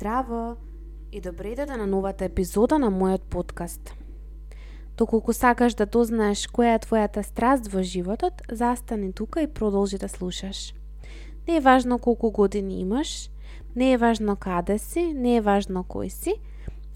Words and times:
Здраво 0.00 0.56
и 1.12 1.20
добре 1.20 1.48
дојде 1.48 1.66
да 1.66 1.76
на 1.76 1.86
новата 1.86 2.24
епизода 2.24 2.78
на 2.78 2.88
мојот 2.88 3.20
подкаст. 3.28 3.92
Доколку 4.96 5.32
сакаш 5.32 5.74
да 5.76 5.84
дознаеш 5.84 6.46
која 6.48 6.78
е 6.78 6.80
твојата 6.80 7.20
страст 7.20 7.68
во 7.68 7.82
животот, 7.84 8.40
застани 8.48 9.12
тука 9.12 9.42
и 9.42 9.46
продолжи 9.46 9.98
да 9.98 10.08
слушаш. 10.08 10.72
Не 11.48 11.56
е 11.56 11.60
важно 11.60 11.98
колку 11.98 12.30
години 12.30 12.80
имаш, 12.80 13.30
не 13.76 13.92
е 13.92 13.98
важно 13.98 14.36
каде 14.36 14.78
си, 14.78 15.12
не 15.12 15.36
е 15.36 15.40
важно 15.40 15.84
кој 15.84 16.08
си. 16.08 16.32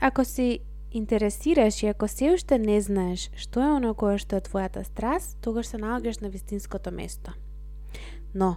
Ако 0.00 0.24
си 0.24 0.60
интересираш 0.90 1.82
и 1.82 1.86
ако 1.86 2.08
се 2.08 2.32
уште 2.32 2.58
не 2.58 2.80
знаеш 2.80 3.28
што 3.36 3.60
е 3.60 3.68
оно 3.68 3.92
кое 3.94 4.16
што 4.16 4.40
е 4.40 4.48
твојата 4.48 4.80
страст, 4.82 5.36
тогаш 5.44 5.66
се 5.66 5.76
наоѓаш 5.76 6.22
на 6.22 6.32
вистинското 6.32 6.88
место. 6.90 7.36
Но, 8.34 8.56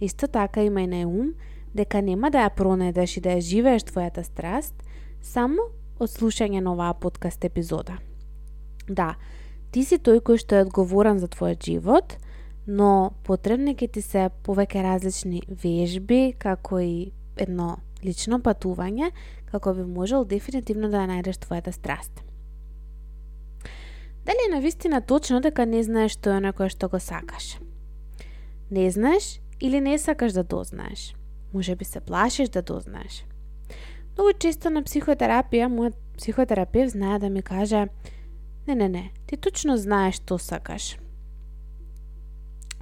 исто 0.00 0.26
така 0.26 0.62
има 0.62 0.82
и 0.82 0.86
на 0.86 1.06
ум 1.06 1.38
дека 1.76 2.02
нема 2.02 2.30
да 2.30 2.46
ја 2.46 2.54
пронедеш 2.56 3.16
и 3.16 3.20
да 3.20 3.36
ја 3.36 3.44
живееш 3.44 3.86
твојата 3.90 4.24
страст 4.24 4.74
само 5.22 5.68
од 5.98 6.10
слушање 6.10 6.60
на 6.60 6.72
оваа 6.72 6.94
подкаст 6.94 7.44
епизода. 7.44 7.98
Да, 8.88 9.14
ти 9.70 9.84
си 9.84 9.98
тој 9.98 10.22
кој 10.24 10.40
што 10.40 10.56
е 10.56 10.66
одговорен 10.66 11.18
за 11.18 11.28
твојот 11.28 11.64
живот, 11.64 12.16
но 12.66 13.12
потребни 13.24 13.74
ќе 13.76 13.90
ти 13.92 14.02
се 14.02 14.28
повеќе 14.44 14.82
различни 14.82 15.42
вежби, 15.48 16.34
како 16.38 16.80
и 16.80 17.12
едно 17.36 17.76
лично 18.04 18.38
патување, 18.40 19.10
како 19.50 19.74
би 19.74 19.84
можел 19.84 20.24
дефинитивно 20.24 20.90
да 20.90 21.04
ја 21.04 21.10
најдеш 21.12 21.42
твојата 21.44 21.72
страст. 21.72 22.22
Дали 24.26 24.48
е 24.48 24.54
навистина 24.54 25.00
точно 25.00 25.40
дека 25.40 25.66
не 25.66 25.82
знаеш 25.82 26.18
што 26.18 26.34
е 26.34 26.52
кое 26.52 26.68
што 26.68 26.88
го 26.88 26.98
сакаш? 26.98 27.58
Не 28.70 28.90
знаеш 28.90 29.38
или 29.60 29.80
не 29.80 29.98
сакаш 29.98 30.32
да 30.32 30.42
дознаеш? 30.42 31.14
Може 31.56 31.76
би 31.76 31.84
се 31.84 32.00
плашиш 32.00 32.48
да 32.48 32.62
дознаеш. 32.62 33.24
Многу 34.12 34.34
често 34.36 34.68
на 34.68 34.82
психотерапија, 34.84 35.70
мојот 35.72 35.94
психотерапевт 36.20 36.92
знае 36.92 37.16
да 37.18 37.30
ми 37.32 37.40
каже 37.42 37.86
Не, 38.68 38.74
не, 38.74 38.88
не, 38.88 39.12
ти 39.26 39.36
точно 39.36 39.76
знаеш 39.76 40.20
што 40.20 40.36
сакаш. 40.38 40.98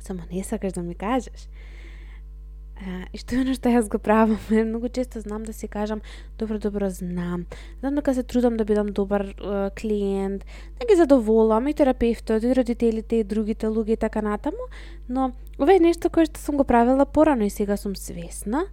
Само 0.03 0.27
не 0.33 0.43
сакаш 0.45 0.73
да 0.73 0.83
ми 0.83 0.95
кажеш. 0.95 1.47
И 3.13 3.19
што 3.19 3.37
е 3.37 3.45
оно 3.45 3.55
што 3.55 3.71
јас 3.71 3.87
го 3.89 3.99
правам? 4.03 4.39
Многу 4.51 4.89
често 4.89 5.21
знам 5.21 5.45
да 5.45 5.53
си 5.53 5.69
кажам, 5.69 6.03
добро, 6.39 6.59
добро, 6.59 6.91
знам. 6.91 7.47
Знам 7.81 7.95
дека 7.95 8.15
се 8.15 8.23
трудам 8.23 8.57
да 8.57 8.65
бидам 8.65 8.91
добар 8.91 9.31
е, 9.31 9.71
клиент, 9.79 10.45
да 10.81 10.87
ги 10.87 10.97
задоволам 10.97 11.69
и 11.69 11.75
терапевтот, 11.75 12.43
и 12.43 12.55
родителите, 12.55 13.23
и 13.23 13.25
другите 13.25 13.67
луѓе 13.67 13.95
и 13.95 13.97
така 13.97 14.23
натаму, 14.23 14.69
но 15.09 15.33
ова 15.59 15.73
е 15.73 15.79
нешто 15.79 16.11
кое 16.11 16.27
што 16.27 16.43
сум 16.43 16.59
го 16.59 16.65
правила 16.65 17.07
порано 17.07 17.47
и 17.47 17.51
сега 17.51 17.77
сум 17.77 17.97
свесна 17.97 18.67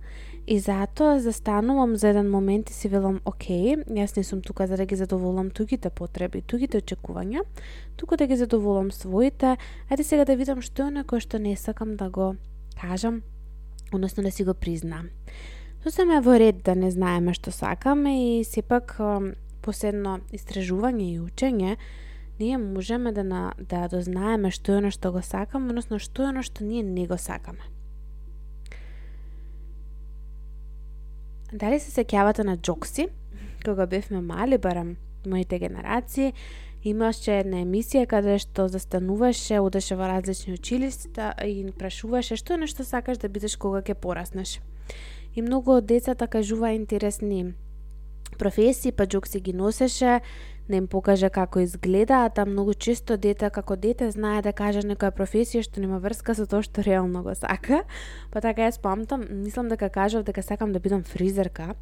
И 0.47 0.59
затоа 0.59 1.19
застанувам 1.19 1.95
за 1.95 2.09
еден 2.09 2.29
момент 2.29 2.69
и 2.69 2.73
си 2.73 2.89
велам, 2.89 3.19
окей, 3.25 3.77
јас 3.85 4.17
не 4.17 4.23
сум 4.23 4.41
тука 4.41 4.65
за 4.67 4.77
да 4.77 4.85
ги 4.85 4.95
задоволам 4.95 5.51
тугите 5.51 5.89
потреби, 5.89 6.41
тугите 6.41 6.81
очекувања, 6.81 7.45
туку 7.95 8.17
да 8.17 8.25
ги 8.25 8.35
задоволам 8.35 8.91
своите. 8.91 9.57
Ајде 9.89 10.01
сега 10.01 10.25
да 10.25 10.35
видам 10.35 10.65
што 10.65 10.89
е 10.89 10.95
некој 10.97 11.21
што 11.21 11.37
не 11.37 11.53
сакам 11.55 11.93
да 11.95 12.09
го 12.09 12.35
кажам, 12.81 13.21
односно 13.93 14.23
да 14.23 14.31
си 14.31 14.43
го 14.43 14.53
призна. 14.53 15.03
Сосема 15.83 16.17
е 16.17 16.21
во 16.21 16.37
ред 16.39 16.61
да 16.63 16.75
не 16.75 16.91
знаеме 16.91 17.33
што 17.33 17.51
сакаме 17.51 18.39
и 18.39 18.43
сепак 18.43 18.99
последно 19.61 20.19
истражување 20.33 21.07
и 21.13 21.19
учење, 21.21 21.77
ние 22.39 22.57
можеме 22.57 23.11
да, 23.11 23.23
на, 23.23 23.53
да 23.57 23.87
дознаеме 23.87 24.51
што 24.51 24.73
е 24.73 24.81
оно 24.81 24.91
што 24.91 25.11
го 25.13 25.21
сакаме, 25.21 25.69
односно 25.69 25.99
што 25.99 26.25
е 26.25 26.31
оно 26.33 26.43
што 26.45 26.65
ние 26.65 26.83
не 26.83 27.05
го 27.07 27.17
сакаме. 27.17 27.65
Дали 31.51 31.79
се 31.79 31.91
сеќавате 31.91 32.45
на 32.47 32.57
Джокси? 32.57 33.09
Кога 33.65 33.85
бевме 33.85 34.21
мали, 34.21 34.57
барам 34.57 34.95
моите 35.27 35.59
генерации, 35.59 36.33
имаше 36.83 37.39
една 37.39 37.61
емисија 37.61 38.07
каде 38.09 38.37
што 38.41 38.67
застануваше, 38.67 39.59
одеше 39.61 39.95
во 39.95 40.07
различни 40.09 40.53
училишта 40.53 41.33
и 41.45 41.65
прашуваше 41.77 42.35
што 42.35 42.57
е 42.57 42.63
нешто 42.65 42.83
сакаш 42.83 43.21
да 43.21 43.29
бидеш 43.29 43.55
кога 43.55 43.81
ќе 43.81 43.93
пораснеш. 43.93 44.59
И 45.35 45.41
многу 45.41 45.77
од 45.77 45.85
децата 45.85 46.27
кажува 46.27 46.73
интересни 46.73 47.53
професии, 48.37 48.91
па 48.91 49.05
Джокси 49.05 49.39
ги 49.39 49.53
носеше, 49.53 50.19
не 50.71 50.79
им 50.79 50.87
покаже 50.87 51.29
како 51.29 51.59
изгледаат, 51.59 52.39
а 52.39 52.45
многу 52.45 52.73
често 52.73 53.17
дете 53.17 53.49
како 53.51 53.75
дете 53.75 54.07
знае 54.11 54.41
да 54.41 54.53
каже 54.55 54.81
некоја 54.87 55.11
професија 55.11 55.61
што 55.67 55.83
нема 55.83 55.99
врска 55.99 56.33
со 56.37 56.47
тоа 56.47 56.63
што 56.63 56.81
реално 56.87 57.23
го 57.23 57.35
сака. 57.35 57.83
Па 58.31 58.41
така 58.41 58.69
јас 58.69 58.79
памтам, 58.81 59.27
мислам 59.43 59.67
дека 59.69 59.89
кажав 59.89 60.23
дека 60.23 60.41
сакам 60.41 60.71
да 60.71 60.79
бидам 60.79 61.03
фризерка, 61.03 61.75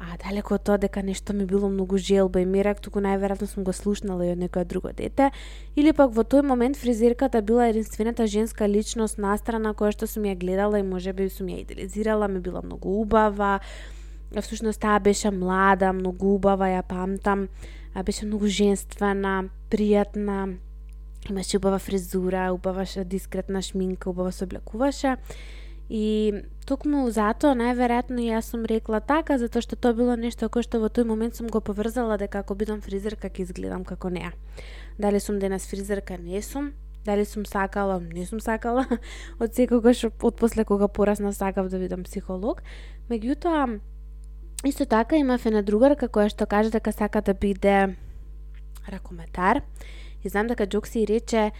а 0.00 0.16
далеко 0.24 0.56
од 0.56 0.64
тоа 0.64 0.78
дека 0.80 1.02
нешто 1.04 1.36
ми 1.36 1.44
било 1.44 1.68
многу 1.68 1.98
желба 1.98 2.40
и 2.40 2.46
мерак, 2.48 2.80
туку 2.80 3.04
најверојатно 3.04 3.46
сум 3.46 3.64
го 3.64 3.72
слушнала 3.76 4.24
и 4.24 4.32
од 4.32 4.40
некоја 4.40 4.64
друго 4.64 4.94
дете, 4.96 5.30
или 5.76 5.92
пак 5.92 6.16
во 6.16 6.24
тој 6.24 6.42
момент 6.42 6.80
фризерката 6.80 7.42
била 7.42 7.68
единствената 7.68 8.26
женска 8.26 8.68
личност 8.68 9.20
настрана 9.20 9.74
која 9.76 9.92
што 9.92 10.08
сум 10.08 10.24
ја 10.24 10.38
гледала 10.40 10.80
и 10.80 10.86
можеби 10.86 11.28
сум 11.28 11.52
ја 11.52 11.60
идеализирала, 11.60 12.28
ми 12.28 12.40
била 12.40 12.64
многу 12.64 13.00
убава, 13.02 13.60
всушност 14.40 14.80
таа 14.80 15.00
беше 15.00 15.30
млада, 15.30 15.92
многу 15.92 16.36
убава, 16.38 16.70
ја 16.70 16.82
памтам, 16.86 17.48
а 17.94 18.02
беше 18.02 18.26
многу 18.26 18.46
женствена, 18.46 19.50
пријатна, 19.70 20.56
имаше 21.28 21.56
убава 21.56 21.78
фризура, 21.78 22.50
убава 22.52 22.84
дискретна 23.04 23.58
да 23.58 23.62
шминка, 23.62 24.10
убава 24.10 24.32
се 24.32 24.44
облекуваше. 24.44 25.16
И 25.90 26.30
токму 26.70 27.08
затоа 27.10 27.56
најверојатно 27.58 28.22
јас 28.22 28.52
сум 28.52 28.62
рекла 28.70 29.00
така 29.02 29.40
затоа 29.42 29.58
што 29.64 29.74
тоа 29.74 29.96
било 29.98 30.14
нешто 30.14 30.46
кое 30.48 30.62
што 30.62 30.78
во 30.78 30.86
тој 30.86 31.02
момент 31.02 31.34
сум 31.34 31.48
го 31.50 31.58
поврзала 31.60 32.14
дека 32.14 32.44
ако 32.44 32.54
бидам 32.54 32.78
фризерка 32.80 33.26
ќе 33.26 33.42
изгледам 33.42 33.82
како 33.84 34.06
неа. 34.08 34.30
Дали 34.98 35.18
сум 35.18 35.40
денес 35.42 35.66
фризерка, 35.66 36.14
не 36.14 36.42
сум. 36.42 36.70
Дали 37.04 37.24
сум 37.24 37.44
сакала, 37.44 37.98
не 37.98 38.22
сум 38.26 38.38
сакала. 38.38 38.86
од 39.42 39.54
секогаш 39.58 40.04
од 40.06 40.38
после 40.38 40.64
кога 40.64 40.86
порасна 40.86 41.32
сакав 41.32 41.68
да 41.68 41.82
бидам 41.82 42.06
психолог. 42.06 42.62
Меѓутоа 43.10 43.80
Исто 44.64 44.86
така 44.86 45.16
имав 45.16 45.46
една 45.46 45.62
другарка 45.64 46.08
која 46.12 46.28
што 46.28 46.44
каже 46.46 46.68
дека 46.68 46.92
сака 46.92 47.22
да 47.24 47.32
биде 47.32 47.96
ракометар. 48.92 49.62
И 50.22 50.28
знам 50.28 50.50
дека 50.52 50.66
Джокси 50.66 51.06
рече 51.08 51.52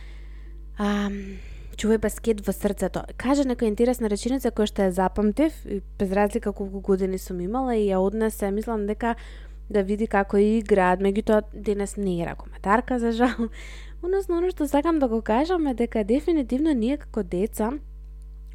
ам, 0.76 1.40
чувај 1.80 1.96
баскет 1.96 2.44
во 2.44 2.52
срцето. 2.52 3.06
Кажа 3.16 3.46
некоја 3.48 3.72
интересна 3.72 4.10
реченица 4.12 4.52
која 4.52 4.68
што 4.68 4.84
ја 4.84 4.92
запамтив, 4.92 5.56
и 5.64 5.80
без 5.98 6.12
разлика 6.12 6.52
колку 6.52 6.80
години 6.84 7.16
сум 7.18 7.40
имала 7.40 7.72
и 7.72 7.88
ја 7.88 8.04
однесе, 8.04 8.50
мислам 8.52 8.84
дека 8.86 9.16
да 9.70 9.80
види 9.80 10.04
како 10.06 10.36
играат, 10.36 11.00
меѓутоа 11.00 11.44
денес 11.54 11.96
не 11.96 12.20
е 12.20 12.26
ракометарка 12.26 12.98
за 12.98 13.12
жал. 13.12 13.48
Односно, 14.02 14.44
оно 14.44 14.50
што 14.52 14.68
сакам 14.68 14.98
да 14.98 15.08
го 15.08 15.22
кажам 15.22 15.66
е 15.66 15.74
дека 15.74 16.04
дефинитивно 16.04 16.76
ние 16.76 16.98
како 16.98 17.22
деца 17.22 17.72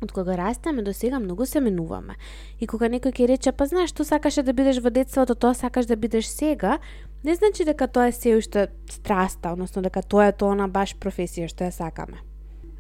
Од 0.06 0.12
кога 0.14 0.38
растеме 0.38 0.84
до 0.86 0.94
сега 0.94 1.20
многу 1.20 1.46
се 1.46 1.60
менуваме. 1.60 2.14
И 2.62 2.68
кога 2.70 2.86
некој 2.86 3.10
ќе 3.10 3.28
рече, 3.28 3.52
па 3.52 3.66
знаеш 3.66 3.90
што 3.90 4.06
сакаше 4.06 4.44
да 4.46 4.54
бидеш 4.54 4.78
во 4.86 4.94
детството, 4.94 5.34
тоа 5.34 5.58
сакаш 5.58 5.90
да 5.90 5.98
бидеш 5.98 6.30
сега, 6.30 6.78
не 7.26 7.34
значи 7.36 7.66
дека 7.66 7.88
тоа 7.90 8.08
е 8.08 8.12
се 8.14 8.36
уште 8.38 8.68
страста, 8.86 9.52
односно 9.58 9.82
дека 9.82 10.06
тоа 10.06 10.30
е 10.30 10.38
тоа 10.38 10.54
на 10.54 10.68
баш 10.70 10.94
професија 11.02 11.50
што 11.50 11.66
ја 11.66 11.74
сакаме. 11.74 12.22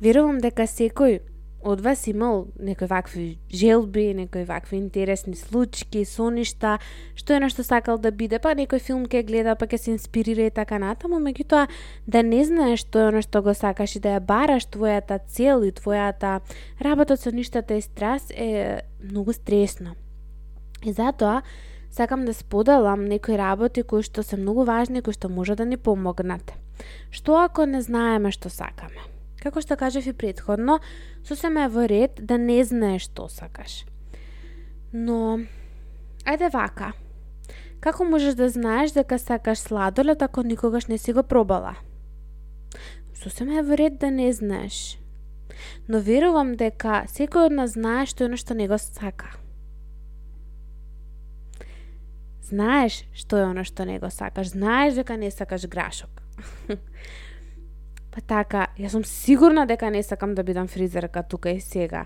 Верувам 0.02 0.38
дека 0.38 0.70
секој 0.70 1.20
од 1.66 1.82
вас 1.82 2.08
имал 2.08 2.48
некои 2.60 2.88
вакви 2.88 3.40
желби, 3.50 4.14
некои 4.14 4.44
вакви 4.46 4.78
интересни 4.78 5.36
случаи, 5.36 6.06
соништа, 6.06 6.78
што 7.18 7.34
е 7.34 7.40
нешто 7.42 7.66
сакал 7.66 7.98
да 7.98 8.12
биде, 8.14 8.38
па 8.38 8.54
некој 8.54 8.80
филм 8.86 9.08
ќе 9.10 9.24
гледа, 9.26 9.56
па 9.58 9.66
ќе 9.66 9.80
се 9.82 9.96
инспирира 9.96 10.46
и 10.46 10.54
така 10.54 10.78
натаму, 10.78 11.18
меѓутоа 11.18 11.66
да 12.06 12.22
не 12.22 12.44
знаеш 12.46 12.86
што 12.86 13.10
е 13.10 13.24
што 13.26 13.42
го 13.42 13.58
сакаш 13.58 13.98
и 13.98 14.04
да 14.04 14.14
ја 14.14 14.22
бараш 14.22 14.70
твојата 14.70 15.18
цел 15.26 15.66
и 15.66 15.74
твојата 15.74 16.38
работа 16.78 17.18
со 17.18 17.34
ништата 17.34 17.74
и 17.74 17.82
страст 17.82 18.30
е 18.38 18.86
многу 19.02 19.34
стресно. 19.34 19.98
И 20.86 20.94
затоа 20.94 21.42
сакам 21.90 22.30
да 22.30 22.34
споделам 22.34 23.10
некои 23.10 23.42
работи 23.42 23.82
кои 23.82 24.06
што 24.06 24.22
се 24.22 24.38
многу 24.38 24.70
важни, 24.70 25.02
кои 25.02 25.18
што 25.18 25.34
може 25.34 25.58
да 25.58 25.66
ни 25.66 25.82
помогнат. 25.82 26.54
Што 27.10 27.42
ако 27.42 27.66
не 27.66 27.82
знаеме 27.82 28.30
што 28.30 28.54
сакаме? 28.54 29.15
Како 29.46 29.62
што 29.62 29.76
кажав 29.78 30.08
и 30.10 30.14
предходно, 30.18 30.80
сосема 31.22 31.68
е 31.68 31.70
во 31.70 31.84
ред 31.86 32.18
да 32.18 32.40
не 32.42 32.64
знаеш 32.66 33.04
што 33.06 33.28
сакаш. 33.30 33.84
Но, 34.90 35.46
ајде 36.26 36.50
вака. 36.50 36.96
Како 37.78 38.08
можеш 38.10 38.34
да 38.34 38.48
знаеш 38.50 38.96
дека 38.96 39.20
сакаш 39.22 39.62
сладолед 39.62 40.26
ако 40.26 40.42
никогаш 40.42 40.88
не 40.90 40.98
си 40.98 41.14
го 41.14 41.22
пробала? 41.22 41.76
Сосема 43.14 43.60
е 43.60 43.62
во 43.62 43.78
ред 43.78 44.02
да 44.02 44.10
не 44.10 44.32
знаеш. 44.34 44.98
Но 45.88 46.02
верувам 46.02 46.56
дека 46.58 47.06
секој 47.06 47.52
од 47.52 47.54
нас 47.54 47.78
знае 47.78 48.10
што 48.10 48.26
е 48.26 48.34
нешто 48.34 48.58
не 48.58 48.66
го 48.66 48.82
сака. 48.82 49.30
Знаеш 52.50 53.04
што 53.14 53.38
е 53.38 53.46
оно 53.46 53.62
што 53.62 53.86
не 53.86 54.02
го 54.02 54.10
сакаш, 54.10 54.58
знаеш 54.58 54.98
дека 54.98 55.22
не 55.22 55.30
сакаш 55.30 55.70
грашок. 55.70 56.26
Па 58.16 58.22
така, 58.24 58.70
јас 58.80 58.94
сум 58.96 59.04
сигурна 59.04 59.66
дека 59.68 59.90
не 59.92 60.00
сакам 60.04 60.36
да 60.36 60.44
бидам 60.44 60.68
фризерка 60.72 61.24
тука 61.24 61.52
и 61.52 61.60
сега. 61.60 62.06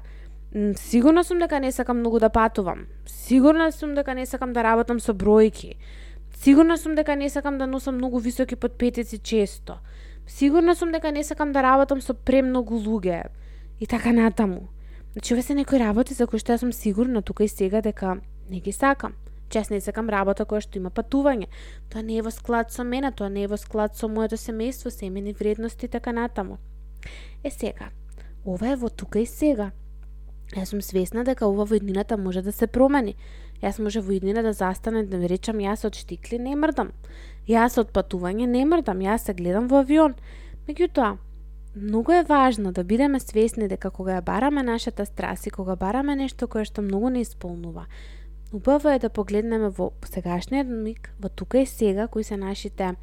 Сигурна 0.75 1.23
сум 1.23 1.37
дека 1.37 1.59
не 1.59 1.71
сакам 1.71 1.99
многу 1.99 2.19
да 2.19 2.29
патувам. 2.29 2.87
Сигурна 3.05 3.71
сум 3.71 3.93
дека 3.93 4.15
не 4.15 4.25
сакам 4.25 4.53
да 4.53 4.63
работам 4.63 4.99
со 4.99 5.13
бројки. 5.13 5.75
Сигурна 6.33 6.77
сум 6.77 6.95
дека 6.95 7.15
не 7.15 7.29
сакам 7.29 7.57
да 7.57 7.67
носам 7.67 7.95
многу 7.95 8.17
високи 8.17 8.55
подпетици 8.55 9.19
често. 9.19 9.77
Сигурна 10.27 10.75
сум 10.75 10.91
дека 10.91 11.11
не 11.11 11.23
сакам 11.23 11.51
да 11.51 11.61
работам 11.61 12.01
со 12.01 12.13
премногу 12.13 12.79
луѓе. 12.81 13.29
И 13.79 13.85
така 13.85 14.11
натаму. 14.11 14.69
Значи, 15.13 15.33
ова 15.33 15.43
се 15.43 15.53
некои 15.53 15.79
работи 15.79 16.13
за 16.13 16.25
кои 16.25 16.39
што 16.39 16.57
јас 16.57 16.65
сум 16.65 16.73
сигурна 16.73 17.21
тука 17.21 17.43
и 17.43 17.47
сега 17.47 17.81
дека 17.81 18.17
не 18.49 18.59
ги 18.59 18.71
сакам. 18.71 19.13
Че 19.49 19.63
не 19.69 19.81
сакам 19.81 20.09
работа 20.09 20.45
која 20.45 20.61
што 20.61 20.77
има 20.77 20.89
патување. 20.93 21.47
Тоа 21.89 22.03
не 22.05 22.17
е 22.17 22.21
во 22.21 22.31
склад 22.31 22.71
со 22.71 22.83
мене, 22.83 23.11
тоа 23.11 23.29
не 23.29 23.43
е 23.43 23.47
во 23.49 23.57
склад 23.57 23.97
со 23.97 24.07
моето 24.07 24.37
семејство, 24.37 24.89
семени 24.89 25.33
вредности 25.33 25.85
и 25.85 25.89
така 25.89 26.13
натаму. 26.13 26.59
Е 27.43 27.49
сега, 27.49 27.89
ова 28.45 28.69
е 28.69 28.75
во 28.75 28.89
тука 28.89 29.19
и 29.19 29.25
сега. 29.25 29.71
Јас 30.53 30.73
сум 30.73 30.81
свесна 30.81 31.23
дека 31.23 31.45
ова 31.45 31.65
во 31.65 31.75
иднината 31.77 32.17
може 32.17 32.41
да 32.41 32.51
се 32.51 32.67
промени. 32.67 33.15
Јас 33.61 33.79
може 33.79 34.01
во 34.01 34.13
иднина 34.13 34.41
да 34.41 34.53
застане 34.53 35.03
да 35.05 35.17
речам 35.29 35.57
јас 35.61 35.85
од 35.85 35.95
штикли 35.95 36.39
не 36.39 36.55
мрдам. 36.55 36.93
Јас 37.47 37.77
од 37.81 37.91
патување 37.93 38.47
не 38.47 38.65
мрдам, 38.65 39.01
јас 39.01 39.29
се 39.29 39.33
гледам 39.33 39.67
во 39.67 39.81
авион. 39.83 40.15
Меѓутоа, 40.67 41.17
многу 41.75 42.11
е 42.11 42.23
важно 42.23 42.71
да 42.71 42.83
бидеме 42.83 43.19
свесни 43.19 43.67
дека 43.67 43.91
кога 43.91 44.17
ја 44.17 44.25
бараме 44.25 44.63
нашата 44.63 45.05
страст 45.05 45.47
и 45.47 45.49
кога 45.49 45.75
бараме 45.75 46.15
нешто 46.15 46.47
кое 46.47 46.65
што 46.65 46.81
многу 46.81 47.09
не 47.09 47.21
исполнува, 47.21 47.85
убаво 48.53 48.89
е 48.89 48.99
да 48.99 49.09
погледнеме 49.09 49.69
во 49.69 49.91
сегашниот 50.05 50.67
миг, 50.67 51.13
во 51.19 51.29
тука 51.29 51.59
и 51.59 51.65
сега, 51.65 52.07
кои 52.07 52.23
се 52.23 52.37
нашите 52.37 52.95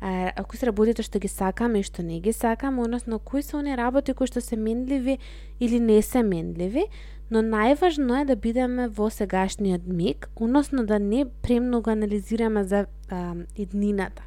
ако 0.00 0.56
се 0.56 0.66
работите 0.66 1.02
што 1.02 1.18
ги 1.18 1.28
сакаме 1.28 1.80
и 1.80 1.82
што 1.82 2.02
не 2.02 2.20
ги 2.20 2.32
сакаме, 2.32 2.82
односно 2.82 3.18
кои 3.18 3.42
се 3.42 3.56
оние 3.56 3.76
работи 3.76 4.14
кои 4.14 4.26
што 4.26 4.40
се 4.40 4.56
менливи 4.56 5.18
или 5.60 5.80
не 5.80 6.02
се 6.02 6.22
менливи, 6.22 6.86
но 7.30 7.42
најважно 7.42 8.22
е 8.22 8.24
да 8.24 8.36
бидеме 8.36 8.88
во 8.88 9.10
сегашниот 9.10 9.86
миг, 9.86 10.30
односно 10.36 10.86
да 10.86 10.98
не 10.98 11.26
премногу 11.26 11.90
анализираме 11.90 12.64
за 12.64 12.86
а, 13.10 13.34
иднината. 13.56 14.22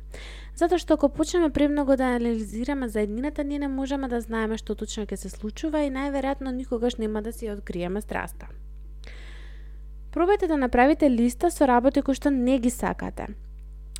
Затоа 0.55 0.77
што 0.77 0.99
ако 0.99 1.09
почнеме 1.09 1.49
премногу 1.49 1.95
да 1.95 2.19
анализираме 2.19 2.87
за 2.87 3.01
еднината, 3.01 3.43
ние 3.43 3.59
не 3.59 3.67
можеме 3.67 4.11
да 4.11 4.21
знаеме 4.21 4.59
што 4.59 4.75
точно 4.75 5.07
ќе 5.07 5.15
се 5.15 5.31
случува 5.31 5.87
и 5.87 5.93
најверојатно 5.93 6.51
никогаш 6.51 6.99
нема 6.99 7.21
да 7.21 7.31
си 7.31 7.49
откриеме 7.49 8.01
страста. 8.01 8.51
Пробајте 10.11 10.47
да 10.47 10.57
направите 10.57 11.09
листа 11.09 11.51
со 11.51 11.67
работи 11.67 12.01
кои 12.01 12.15
што 12.15 12.29
не 12.29 12.59
ги 12.59 12.69
сакате. 12.69 13.27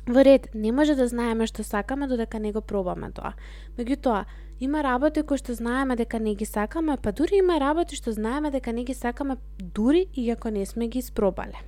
Во 0.06 0.24
ред, 0.24 0.48
не 0.54 0.72
може 0.72 0.94
да 0.94 1.06
знаеме 1.08 1.46
што 1.46 1.62
сакаме 1.62 2.06
додека 2.06 2.38
не 2.38 2.52
го 2.52 2.60
пробаме 2.60 3.12
тоа. 3.14 3.32
Меѓутоа, 3.78 4.24
има 4.60 4.82
работи 4.82 5.22
кои 5.22 5.38
што 5.38 5.54
знаеме 5.54 5.96
дека 5.96 6.18
не 6.18 6.34
ги 6.34 6.44
сакаме, 6.44 6.98
па 7.02 7.12
дури 7.12 7.38
има 7.38 7.60
работи 7.60 7.96
што 7.96 8.12
знаеме 8.12 8.50
дека 8.50 8.72
не 8.72 8.84
ги 8.84 8.94
сакаме 8.94 9.36
дури 9.58 10.06
и 10.14 10.30
ако 10.30 10.50
не 10.50 10.66
сме 10.66 10.88
ги 10.88 10.98
испробале. 10.98 11.62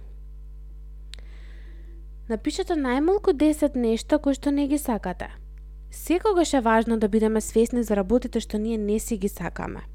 Напишете 2.29 2.75
најмалку 2.75 3.32
10 3.32 3.76
нешта 3.76 4.19
кои 4.19 4.35
што 4.35 4.50
не 4.50 4.69
ги 4.69 4.79
сакате. 4.79 5.31
Секогаш 5.91 6.55
е 6.55 6.61
важно 6.61 6.99
да 6.99 7.08
бидеме 7.08 7.41
свесни 7.41 7.82
за 7.82 7.96
работите 7.96 8.41
што 8.41 8.58
ние 8.58 8.79
не 8.79 8.99
си 8.99 9.17
ги 9.17 9.29
сакаме. 9.29 9.87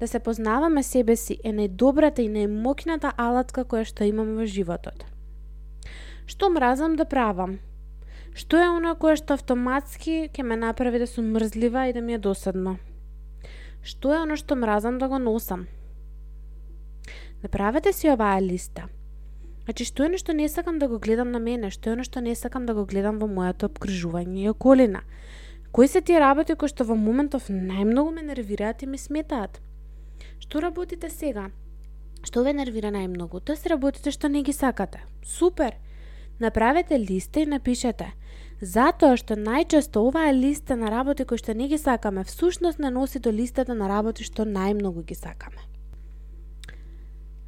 Да 0.00 0.08
се 0.08 0.18
познаваме 0.18 0.82
себе 0.82 1.16
си 1.16 1.38
е 1.44 1.52
најдобрата 1.52 2.20
и 2.20 2.28
најмокната 2.28 3.12
алатка 3.16 3.64
која 3.64 3.84
што 3.84 4.04
имаме 4.04 4.36
во 4.36 4.46
животот. 4.46 5.06
Што 6.26 6.50
мразам 6.50 6.96
да 6.96 7.04
правам? 7.04 7.58
Што 8.34 8.60
е 8.60 8.68
она 8.68 8.94
кое 8.94 9.16
што 9.16 9.34
автоматски 9.34 10.28
ќе 10.28 10.42
ме 10.42 10.56
направи 10.56 10.98
да 10.98 11.06
сум 11.06 11.32
мрзлива 11.32 11.86
и 11.88 11.92
да 11.96 12.00
ми 12.00 12.14
е 12.14 12.18
досадно? 12.18 12.76
Што 13.82 14.12
е 14.12 14.20
оно 14.26 14.36
што 14.36 14.56
мразам 14.56 14.98
да 14.98 15.08
го 15.08 15.18
носам? 15.18 15.66
Направете 17.42 17.92
си 17.92 18.10
оваа 18.10 18.42
листа– 18.42 18.88
Значи, 19.66 19.84
што 19.84 20.04
е 20.06 20.08
нешто 20.14 20.32
не 20.32 20.48
сакам 20.48 20.78
да 20.78 20.86
го 20.86 21.00
гледам 21.02 21.32
на 21.34 21.40
мене, 21.42 21.72
што 21.74 21.90
е 21.90 21.96
нешто 21.98 22.20
не 22.22 22.36
сакам 22.38 22.66
да 22.66 22.74
го 22.74 22.84
гледам 22.86 23.18
во 23.18 23.26
моето 23.26 23.66
обкружување 23.66 24.44
и 24.44 24.48
околина. 24.48 25.00
Кои 25.72 25.88
се 25.88 26.00
тие 26.00 26.20
работи 26.22 26.54
кои 26.54 26.70
што 26.70 26.86
во 26.86 26.94
моментов 26.94 27.48
најмногу 27.50 28.14
ме 28.14 28.22
нервираат 28.22 28.82
и 28.82 28.86
ме 28.86 28.94
сметаат? 28.94 29.58
Што 30.38 30.60
работите 30.60 31.10
сега? 31.10 31.50
Што 32.24 32.42
ве 32.42 32.52
нервира 32.52 32.90
најмногу? 32.90 33.40
Тоа 33.40 33.56
се 33.56 33.72
работите 33.74 34.10
што 34.10 34.28
не 34.28 34.42
ги 34.42 34.52
сакате. 34.52 35.02
Супер! 35.24 35.76
Направете 36.40 36.98
листа 36.98 37.40
и 37.40 37.46
напишете. 37.46 38.12
Затоа 38.60 39.16
што 39.16 39.36
најчесто 39.36 40.00
оваа 40.00 40.32
листа 40.32 40.76
на 40.76 40.90
работи 40.92 41.24
кои 41.24 41.38
што 41.38 41.54
не 41.54 41.68
ги 41.68 41.78
сакаме, 41.78 42.24
всушност 42.24 42.78
не 42.78 42.90
носи 42.90 43.18
до 43.18 43.32
листата 43.32 43.74
на 43.74 43.88
работи 43.88 44.24
што 44.24 44.44
најмногу 44.44 45.04
ги 45.04 45.14
сакаме. 45.14 45.60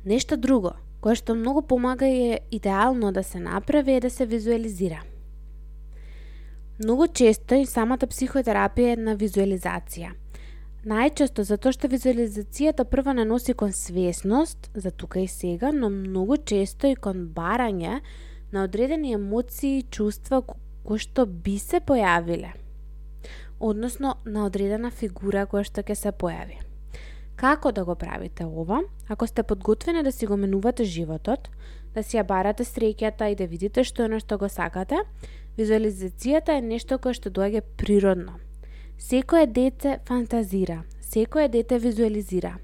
Нешто 0.05 0.37
друго– 0.37 0.77
кое 1.01 1.15
што 1.15 1.35
многу 1.35 1.63
помага 1.63 2.07
и 2.07 2.33
е 2.33 2.41
идеално 2.51 3.13
да 3.13 3.23
се 3.23 3.41
направи 3.41 3.93
е 3.93 4.01
да 4.01 4.11
се 4.11 4.27
визуализира. 4.27 5.03
Многу 6.85 7.07
често 7.07 7.55
и 7.55 7.67
самата 7.67 8.07
психотерапија 8.07 8.89
е 8.89 8.97
една 8.99 9.15
визуализација. 9.17 10.13
Најчесто 10.87 11.43
затоа 11.43 11.75
што 11.75 11.89
визуализацијата 11.91 12.85
прва 12.87 13.11
не 13.19 13.25
носи 13.27 13.51
кон 13.59 13.73
свесност 13.75 14.71
за 14.75 14.93
тука 14.93 15.19
и 15.19 15.27
сега, 15.27 15.73
но 15.73 15.91
многу 15.91 16.37
често 16.37 16.87
и 16.87 16.95
кон 16.95 17.27
барање 17.35 17.99
на 18.53 18.63
одредени 18.63 19.13
емоции 19.13 19.79
и 19.79 19.83
чувства 19.83 20.43
кои 20.85 21.03
што 21.03 21.27
би 21.27 21.59
се 21.59 21.83
појавиле. 21.83 22.55
Односно 23.59 24.15
на 24.25 24.47
одредена 24.47 24.95
фигура 24.95 25.49
која 25.51 25.67
што 25.67 25.83
ќе 25.83 25.99
се 25.99 26.15
појави. 26.15 26.63
Како 27.35 27.73
да 27.75 27.85
го 27.85 27.99
правите 27.99 28.47
ова? 28.47 28.85
Ако 29.09 29.27
сте 29.27 29.43
подготвени 29.43 30.03
да 30.03 30.13
си 30.13 30.27
го 30.27 30.37
менувате 30.37 30.85
животот, 30.85 31.51
да 31.95 32.03
си 32.03 32.23
ја 32.23 32.27
барате 32.27 32.63
среќата 32.63 33.33
и 33.33 33.35
да 33.35 33.51
видите 33.51 33.83
што 33.85 34.07
е 34.07 34.15
нешто 34.15 34.39
го 34.39 34.49
сакате, 34.49 35.03
визуализацијата 35.59 36.55
е 36.55 36.63
нешто 36.63 36.99
кое 36.99 37.19
што 37.19 37.35
доаѓа 37.35 37.67
природно. 37.77 38.39
Секое 39.01 39.47
дете 39.47 39.99
фантазира, 40.07 40.83
секое 41.01 41.49
дете 41.49 41.79
визуализира. 41.79 42.59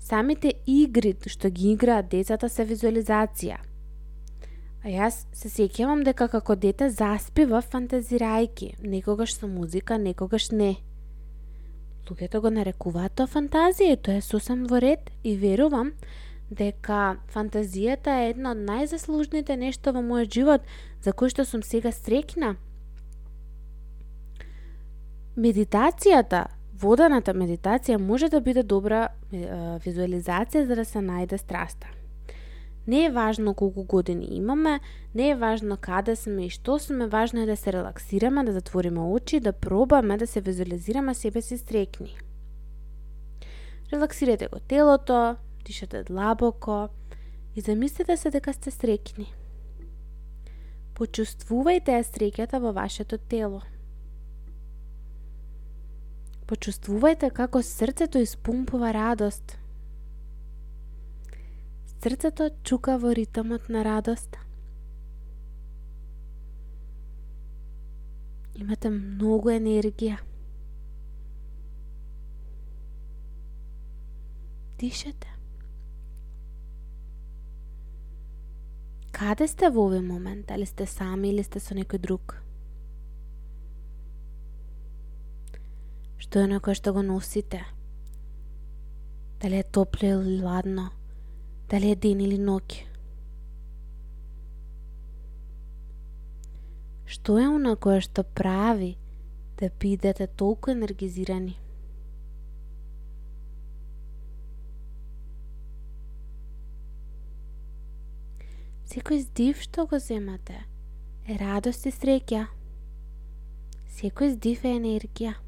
Самите 0.00 0.54
игри 0.66 1.12
што 1.26 1.50
ги 1.50 1.72
играат 1.72 2.08
децата 2.08 2.48
се 2.48 2.64
визуализација. 2.64 3.58
А 4.80 4.88
јас 4.88 5.26
се 5.36 5.50
сеќавам 5.52 6.04
дека 6.08 6.28
како 6.32 6.56
дете 6.56 6.88
заспива 6.88 7.60
фантазирајки, 7.60 8.80
некогаш 8.80 9.36
со 9.36 9.46
музика, 9.46 9.98
некогаш 9.98 10.50
не. 10.50 10.76
Луѓето 12.08 12.40
го 12.40 12.50
нарекуваат 12.50 13.12
тоа 13.20 13.28
фантазија 13.28 13.92
и 13.92 14.00
тоа 14.00 14.16
е 14.16 14.24
сосем 14.24 14.64
во 14.70 14.80
ред 14.80 15.10
и 15.22 15.36
верувам 15.36 15.92
дека 16.48 17.18
фантазијата 17.28 18.22
е 18.22 18.30
една 18.30 18.56
од 18.56 18.64
најзаслужните 18.64 19.56
нешто 19.60 19.92
во 19.92 20.00
мојот 20.00 20.32
живот 20.32 20.62
за 21.04 21.12
кој 21.12 21.34
што 21.34 21.44
сум 21.44 21.60
сега 21.62 21.92
срекна. 21.92 22.56
Медитацијата, 25.36 26.46
воданата 26.80 27.34
медитација 27.36 27.98
може 28.00 28.30
да 28.32 28.38
биде 28.40 28.62
добра 28.62 29.08
визуализација 29.84 30.62
за 30.64 30.78
да 30.78 30.84
се 30.88 31.02
најде 31.04 31.36
страста. 31.36 31.90
Не 32.86 33.04
е 33.04 33.10
важно 33.10 33.54
колку 33.54 33.84
години 33.84 34.28
имаме, 34.30 34.80
не 35.14 35.28
е 35.30 35.36
важно 35.36 35.76
каде 35.76 36.16
сме 36.16 36.46
и 36.46 36.50
што 36.50 36.78
сме, 36.78 37.06
важно 37.06 37.42
е 37.42 37.46
да 37.46 37.56
се 37.56 37.72
релаксираме, 37.72 38.44
да 38.44 38.52
затвориме 38.52 39.00
очи, 39.00 39.40
да 39.40 39.52
пробаме 39.52 40.16
да 40.16 40.26
се 40.26 40.40
визуализираме 40.40 41.14
себе 41.14 41.42
си 41.42 41.58
стрекни. 41.58 42.16
Релаксирате 43.92 44.48
го 44.48 44.58
телото, 44.60 45.36
дишате 45.64 46.02
длабоко 46.02 46.88
и 47.56 47.60
замислете 47.60 48.16
се 48.16 48.30
дека 48.30 48.52
сте 48.52 48.70
стрекни. 48.70 49.34
Почувствувајте 50.94 52.00
ја 52.00 52.60
во 52.60 52.72
вашето 52.72 53.18
тело. 53.18 53.60
Почувствувајте 56.46 57.30
како 57.34 57.62
срцето 57.62 58.22
испумпува 58.22 58.92
радост– 58.94 59.56
Срцето 62.06 62.50
чука 62.62 62.98
во 63.02 63.10
ритмот 63.14 63.68
на 63.68 63.80
радост. 63.82 64.36
Имате 68.54 68.92
многу 68.94 69.50
енергија. 69.50 70.20
Дишете. 74.78 75.34
Каде 79.10 79.50
сте 79.50 79.72
во 79.74 79.88
овој 79.88 80.06
момент? 80.06 80.46
Дали 80.46 80.68
сте 80.68 80.86
сами 80.86 81.32
или 81.34 81.42
сте 81.42 81.58
со 81.58 81.74
некој 81.74 81.98
друг? 81.98 82.38
што 86.26 86.40
е 86.42 86.44
онако 86.50 86.74
што 86.74 86.90
го 86.92 87.02
носите. 87.06 87.62
Дали 89.38 89.60
е 89.62 89.62
топле 89.62 90.08
или 90.08 90.42
ладно, 90.42 90.90
дали 91.70 91.92
е 91.92 91.96
ден 91.96 92.20
или 92.20 92.34
ноќ. 92.34 92.82
Што 97.06 97.38
е 97.38 97.46
на 97.62 97.76
кое 97.76 98.00
што 98.02 98.24
прави 98.24 98.96
да 99.60 99.70
бидете 99.70 100.26
толку 100.26 100.74
енергизирани? 100.74 101.54
Секој 108.90 109.22
здив 109.22 109.62
што 109.62 109.86
го 109.86 110.02
земате 110.02 110.66
е 111.28 111.38
радост 111.38 111.86
и 111.86 111.94
среќа. 111.94 112.46
Секој 113.94 114.34
здив 114.34 114.66
е 114.66 114.78
енергија. 114.82 115.45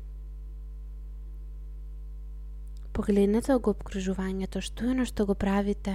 Погледнете 2.99 3.55
го 3.62 3.71
обкружувањето, 3.71 4.59
што 4.59 4.88
е 4.90 4.95
на 4.99 5.05
што 5.07 5.23
го 5.28 5.37
правите. 5.38 5.93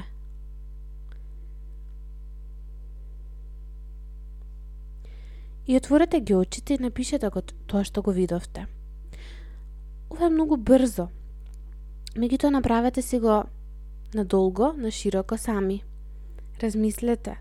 И 5.67 5.75
отворете 5.75 6.21
ги 6.21 6.35
очите 6.35 6.77
и 6.77 6.79
напишете 6.79 7.27
го 7.27 7.43
тоа 7.67 7.83
што 7.83 8.05
го 8.07 8.15
видовте. 8.15 8.69
Ова 10.07 10.29
е 10.29 10.31
многу 10.31 10.55
брзо. 10.55 11.09
Меѓутоа 12.15 12.55
направете 12.55 13.03
си 13.03 13.19
го 13.19 13.43
надолго, 14.15 14.71
на 14.71 14.91
широко 14.91 15.37
сами. 15.37 15.83
Размислете. 16.63 17.35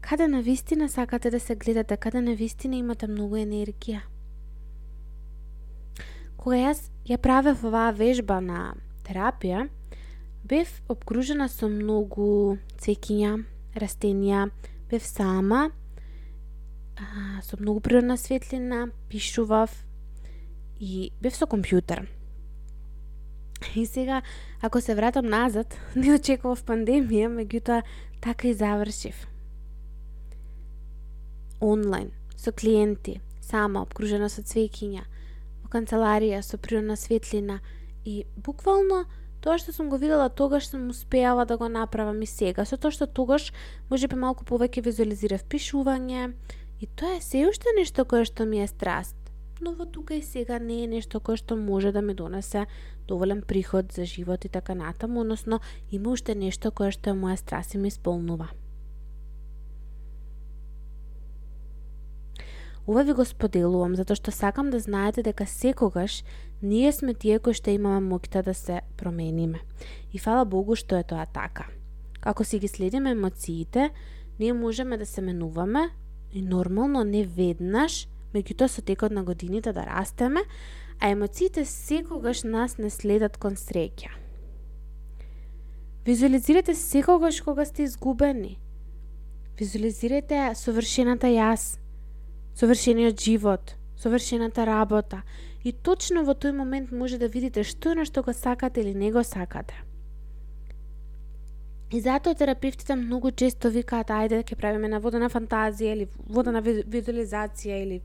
Каде 0.00 0.32
на 0.32 0.40
вистина 0.42 0.88
сакате 0.88 1.30
да 1.30 1.40
се 1.40 1.56
гледате, 1.56 1.96
каде 1.96 2.20
на 2.20 2.34
вистина 2.34 2.76
имате 2.76 3.06
многу 3.06 3.36
енергија. 3.36 4.15
Кога 6.46 6.60
јас 6.60 6.78
ја 7.02 7.16
правев 7.18 7.64
оваа 7.66 7.90
вежба 7.90 8.36
на 8.38 8.76
терапија, 9.02 9.64
бев 10.46 10.68
обкружена 10.86 11.48
со 11.50 11.66
многу 11.66 12.54
цвекиња, 12.78 13.32
растенија, 13.74 14.44
бев 14.86 15.02
сама, 15.02 15.72
а, 16.94 17.42
со 17.42 17.58
многу 17.58 17.82
природна 17.82 18.14
светлина, 18.14 18.84
пишував 19.10 19.74
и 20.78 21.10
бев 21.18 21.34
со 21.34 21.50
компјутер. 21.50 22.04
И 23.74 23.82
сега, 23.82 24.22
ако 24.62 24.80
се 24.80 24.94
вратам 24.94 25.26
назад, 25.26 25.74
не 25.96 26.14
очекував 26.14 26.62
пандемија, 26.62 27.26
меѓутоа 27.26 27.82
така 28.22 28.46
и 28.46 28.54
завршив. 28.54 29.26
Онлайн, 31.58 32.14
со 32.36 32.54
клиенти, 32.54 33.18
сама, 33.42 33.82
обкружена 33.82 34.30
со 34.30 34.46
цвекиња, 34.46 35.08
канцеларија, 35.76 36.42
со 36.42 36.58
природна 36.58 36.96
светлина 36.96 37.60
и 38.04 38.24
буквално 38.36 39.04
тоа 39.44 39.60
што 39.60 39.72
сум 39.72 39.88
го 39.92 40.00
видела 40.00 40.28
тогаш 40.28 40.72
сум 40.72 40.88
успеала 40.90 41.44
да 41.46 41.56
го 41.56 41.68
направам 41.68 42.22
и 42.22 42.26
сега, 42.26 42.64
со 42.64 42.76
тоа 42.76 42.90
што 42.90 43.06
тогаш 43.06 43.52
може 43.90 44.08
би 44.08 44.16
малку 44.16 44.44
повеќе 44.44 44.82
визуализирав 44.82 45.44
пишување, 45.44 46.32
И 46.80 46.86
тоа 46.86 47.16
е 47.16 47.20
се 47.20 47.46
уште 47.48 47.72
нешто 47.76 48.04
кое 48.04 48.26
што 48.28 48.44
ми 48.44 48.60
е 48.60 48.68
страст. 48.68 49.16
Но 49.64 49.72
во 49.72 49.86
тука 49.88 50.14
и 50.14 50.22
сега 50.22 50.58
не 50.60 50.82
е 50.84 50.86
нешто 50.86 51.20
кое 51.20 51.40
што 51.40 51.56
може 51.56 51.92
да 51.92 52.02
ми 52.02 52.12
донесе 52.14 52.66
доволен 53.08 53.40
приход 53.42 53.92
за 53.92 54.04
живот 54.04 54.44
и 54.44 54.48
така 54.48 54.74
натаму, 54.74 55.20
односно 55.20 55.60
има 55.90 56.12
уште 56.12 56.34
нешто 56.34 56.70
кое 56.70 56.92
што 56.92 57.10
е 57.10 57.16
моја 57.16 57.40
страст 57.40 57.74
и 57.74 57.78
ми 57.78 57.88
исполнува. 57.88 58.52
Ова 62.86 63.02
ви 63.02 63.12
го 63.12 63.24
споделувам 63.24 63.96
затоа 63.96 64.16
што 64.16 64.30
сакам 64.30 64.70
да 64.70 64.80
знаете 64.80 65.22
дека 65.22 65.46
секогаш 65.46 66.24
ние 66.62 66.92
сме 66.92 67.14
тие 67.14 67.38
кои 67.38 67.54
што 67.54 67.70
имаме 67.70 68.00
моќта 68.06 68.42
да 68.42 68.54
се 68.54 68.80
промениме. 68.96 69.60
И 70.12 70.18
фала 70.18 70.44
Богу 70.44 70.76
што 70.76 70.96
е 70.96 71.04
тоа 71.04 71.26
така. 71.26 71.66
Како 72.20 72.44
си 72.44 72.58
ги 72.58 72.68
следиме 72.68 73.10
емоциите, 73.10 73.90
ние 74.38 74.52
можеме 74.52 74.98
да 74.98 75.06
се 75.06 75.20
менуваме, 75.20 75.90
И 76.32 76.42
нормално 76.42 77.04
не 77.04 77.24
веднаш, 77.24 78.06
меѓутоа 78.34 78.68
со 78.68 78.82
текот 78.82 79.12
на 79.12 79.22
годините 79.24 79.72
да 79.72 79.86
растеме, 79.86 80.42
а 81.00 81.08
емоциите 81.08 81.64
секогаш 81.64 82.42
нас 82.42 82.78
не 82.78 82.90
следат 82.90 83.38
кон 83.40 83.56
среќа. 83.56 84.10
Визуализирате 86.04 86.74
секогаш 86.74 87.40
кога 87.40 87.64
сте 87.64 87.82
изгубени. 87.82 88.58
Визуализирате 89.58 90.52
совршената 90.54 91.26
јас, 91.32 91.78
совршениот 92.56 93.20
живот, 93.20 93.76
совршената 93.96 94.66
работа 94.66 95.22
и 95.64 95.72
точно 95.72 96.24
во 96.24 96.32
тој 96.32 96.56
момент 96.56 96.92
може 96.92 97.18
да 97.18 97.28
видите 97.28 97.64
што 97.64 97.92
е 97.92 98.00
на 98.00 98.04
што 98.08 98.22
го 98.22 98.32
сакате 98.32 98.80
или 98.80 98.94
не 98.94 99.12
го 99.12 99.24
сакате. 99.24 99.74
И 101.92 102.00
затоа 102.00 102.34
терапевтите 102.34 102.96
многу 102.96 103.30
често 103.30 103.70
викаат 103.70 104.08
ајде 104.10 104.40
ќе 104.42 104.56
правиме 104.58 104.88
на 104.88 104.98
водена 104.98 105.28
фантазија 105.30 105.92
или 105.94 106.08
водена 106.26 106.62
визуализација 106.64 107.76
или 107.82 108.00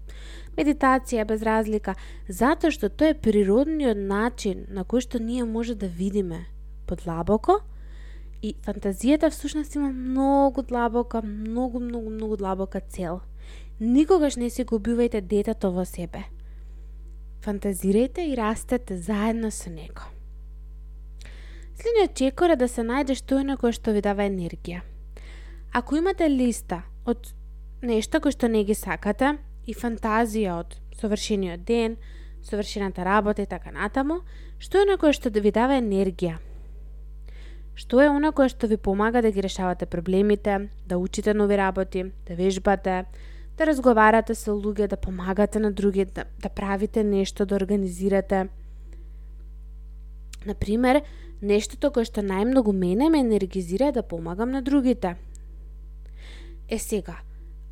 медитација 0.57 1.25
без 1.25 1.41
разлика, 1.41 1.95
затоа 2.29 2.69
што 2.71 2.89
тоа 2.89 3.15
е 3.15 3.17
природниот 3.17 3.97
начин 3.97 4.67
на 4.69 4.85
кој 4.85 5.07
што 5.07 5.17
ние 5.19 5.45
може 5.45 5.75
да 5.75 5.87
видиме 5.87 6.45
подлабоко 6.85 7.61
и 8.41 8.53
фантазијата 8.65 9.29
всушност 9.29 9.75
има 9.75 9.89
многу 9.89 10.61
длабока, 10.61 11.21
многу, 11.21 11.79
многу, 11.79 12.09
многу 12.09 12.37
длабока 12.37 12.81
цел. 12.81 13.21
Никогаш 13.81 14.35
не 14.37 14.51
се 14.53 14.61
губувајте 14.61 15.23
детето 15.25 15.71
во 15.73 15.87
себе. 15.89 16.27
Фантазирајте 17.41 18.27
и 18.29 18.35
растете 18.37 18.97
заедно 18.97 19.49
со 19.49 19.71
него. 19.73 20.05
Следниот 21.73 22.13
чекор 22.13 22.53
е 22.53 22.55
да 22.61 22.67
се 22.69 22.85
најде 22.85 23.15
што 23.17 23.39
е 23.41 23.47
на 23.47 23.55
кое 23.57 23.73
што 23.73 23.89
ви 23.89 24.03
дава 24.05 24.21
енергија. 24.29 24.83
Ако 25.73 25.97
имате 25.97 26.29
листа 26.29 26.83
од 27.09 27.33
нешто 27.81 28.21
кој 28.21 28.37
што 28.37 28.51
не 28.53 28.61
ги 28.69 28.77
сакате 28.77 29.39
и 29.65 29.73
фантазија 29.73 30.59
од 30.61 30.77
совршениот 31.01 31.65
ден, 31.65 31.97
совршената 32.45 33.01
работа 33.01 33.41
и 33.41 33.49
така 33.49 33.73
натаму, 33.73 34.21
што 34.61 34.77
е 34.77 34.85
на 34.93 34.99
кое 35.01 35.09
што 35.09 35.33
ви 35.33 35.49
дава 35.49 35.81
енергија? 35.81 36.37
Што 37.73 38.05
е 38.05 38.13
она 38.13 38.29
кое 38.29 38.45
што 38.45 38.69
ви 38.69 38.77
помага 38.77 39.25
да 39.25 39.31
ги 39.31 39.41
решавате 39.41 39.89
проблемите, 39.89 40.69
да 40.85 41.01
учите 41.01 41.33
нови 41.33 41.57
работи, 41.57 42.11
да 42.29 42.35
вежбате, 42.35 43.05
да 43.61 43.69
разговарате 43.69 44.35
со 44.35 44.57
луѓе, 44.57 44.89
да 44.89 44.97
помагате 44.97 45.61
на 45.61 45.71
други, 45.71 46.05
да, 46.05 46.25
да 46.41 46.49
правите 46.49 47.03
нешто, 47.03 47.45
да 47.45 47.55
организирате. 47.55 48.47
Например, 50.45 51.03
Нештото 51.41 51.89
кое 51.89 52.05
што 52.05 52.21
најмногу 52.21 52.69
мене 52.77 53.07
ме 53.09 53.23
енергизира 53.25 53.87
е 53.89 53.95
да 53.95 54.03
помагам 54.05 54.51
на 54.51 54.61
другите. 54.61 55.15
Е 56.69 56.77
сега, 56.77 57.17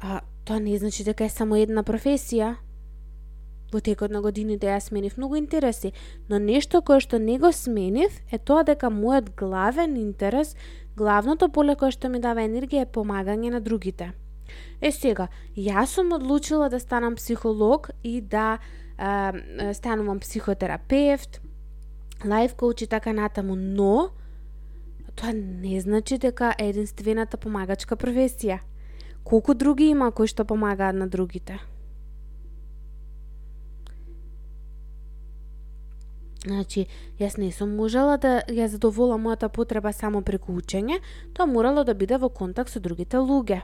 а 0.02 0.22
тоа 0.46 0.60
не 0.60 0.78
значи 0.78 1.04
дека 1.06 1.26
е 1.26 1.30
само 1.30 1.56
една 1.56 1.84
професија. 1.86 2.56
Во 3.70 3.82
текот 3.86 4.10
на 4.10 4.24
годините 4.26 4.66
јас 4.66 4.90
сменив 4.90 5.20
многу 5.22 5.38
интереси, 5.38 5.94
но 6.30 6.40
нешто 6.40 6.82
кое 6.82 6.98
што 7.00 7.20
не 7.22 7.38
го 7.38 7.54
сменив 7.54 8.18
е 8.34 8.40
тоа 8.42 8.66
дека 8.66 8.90
мојот 8.90 9.36
главен 9.38 9.94
интерес, 10.02 10.56
главното 10.98 11.52
поле 11.54 11.76
кое 11.78 11.94
што 11.94 12.10
ми 12.10 12.18
дава 12.20 12.42
енергија 12.42 12.88
е 12.88 12.94
помагање 12.98 13.54
на 13.54 13.62
другите. 13.62 14.16
Е 14.82 14.92
сега, 14.92 15.28
јас 15.58 15.96
сум 15.96 16.14
одлучила 16.14 16.70
да 16.70 16.80
станам 16.80 17.16
психолог 17.16 17.90
и 18.04 18.22
да 18.22 18.58
е, 18.98 19.74
станувам 19.74 20.20
психотерапевт, 20.20 21.42
лайф 22.26 22.56
коуч 22.56 22.82
и 22.82 22.88
така 22.88 23.14
натаму, 23.14 23.56
но 23.56 24.10
тоа 25.16 25.34
не 25.34 25.80
значи 25.82 26.18
дека 26.18 26.56
е 26.60 26.70
единствената 26.70 27.38
помагачка 27.38 27.96
професија. 27.96 28.60
Колку 29.24 29.54
други 29.54 29.92
има 29.92 30.12
кои 30.12 30.28
што 30.28 30.46
помагаат 30.46 30.96
на 30.96 31.08
другите? 31.08 31.60
Значи, 36.46 36.88
јас 37.20 37.36
не 37.38 37.52
сум 37.52 37.76
можела 37.76 38.16
да 38.18 38.40
ја 38.48 38.70
задовола 38.72 39.18
мојата 39.20 39.50
потреба 39.52 39.92
само 39.94 40.22
преку 40.24 40.56
учење, 40.56 41.02
тоа 41.36 41.46
морало 41.46 41.84
да 41.84 41.94
биде 41.94 42.18
во 42.18 42.30
контакт 42.30 42.72
со 42.72 42.80
другите 42.80 43.20
луѓе. 43.20 43.62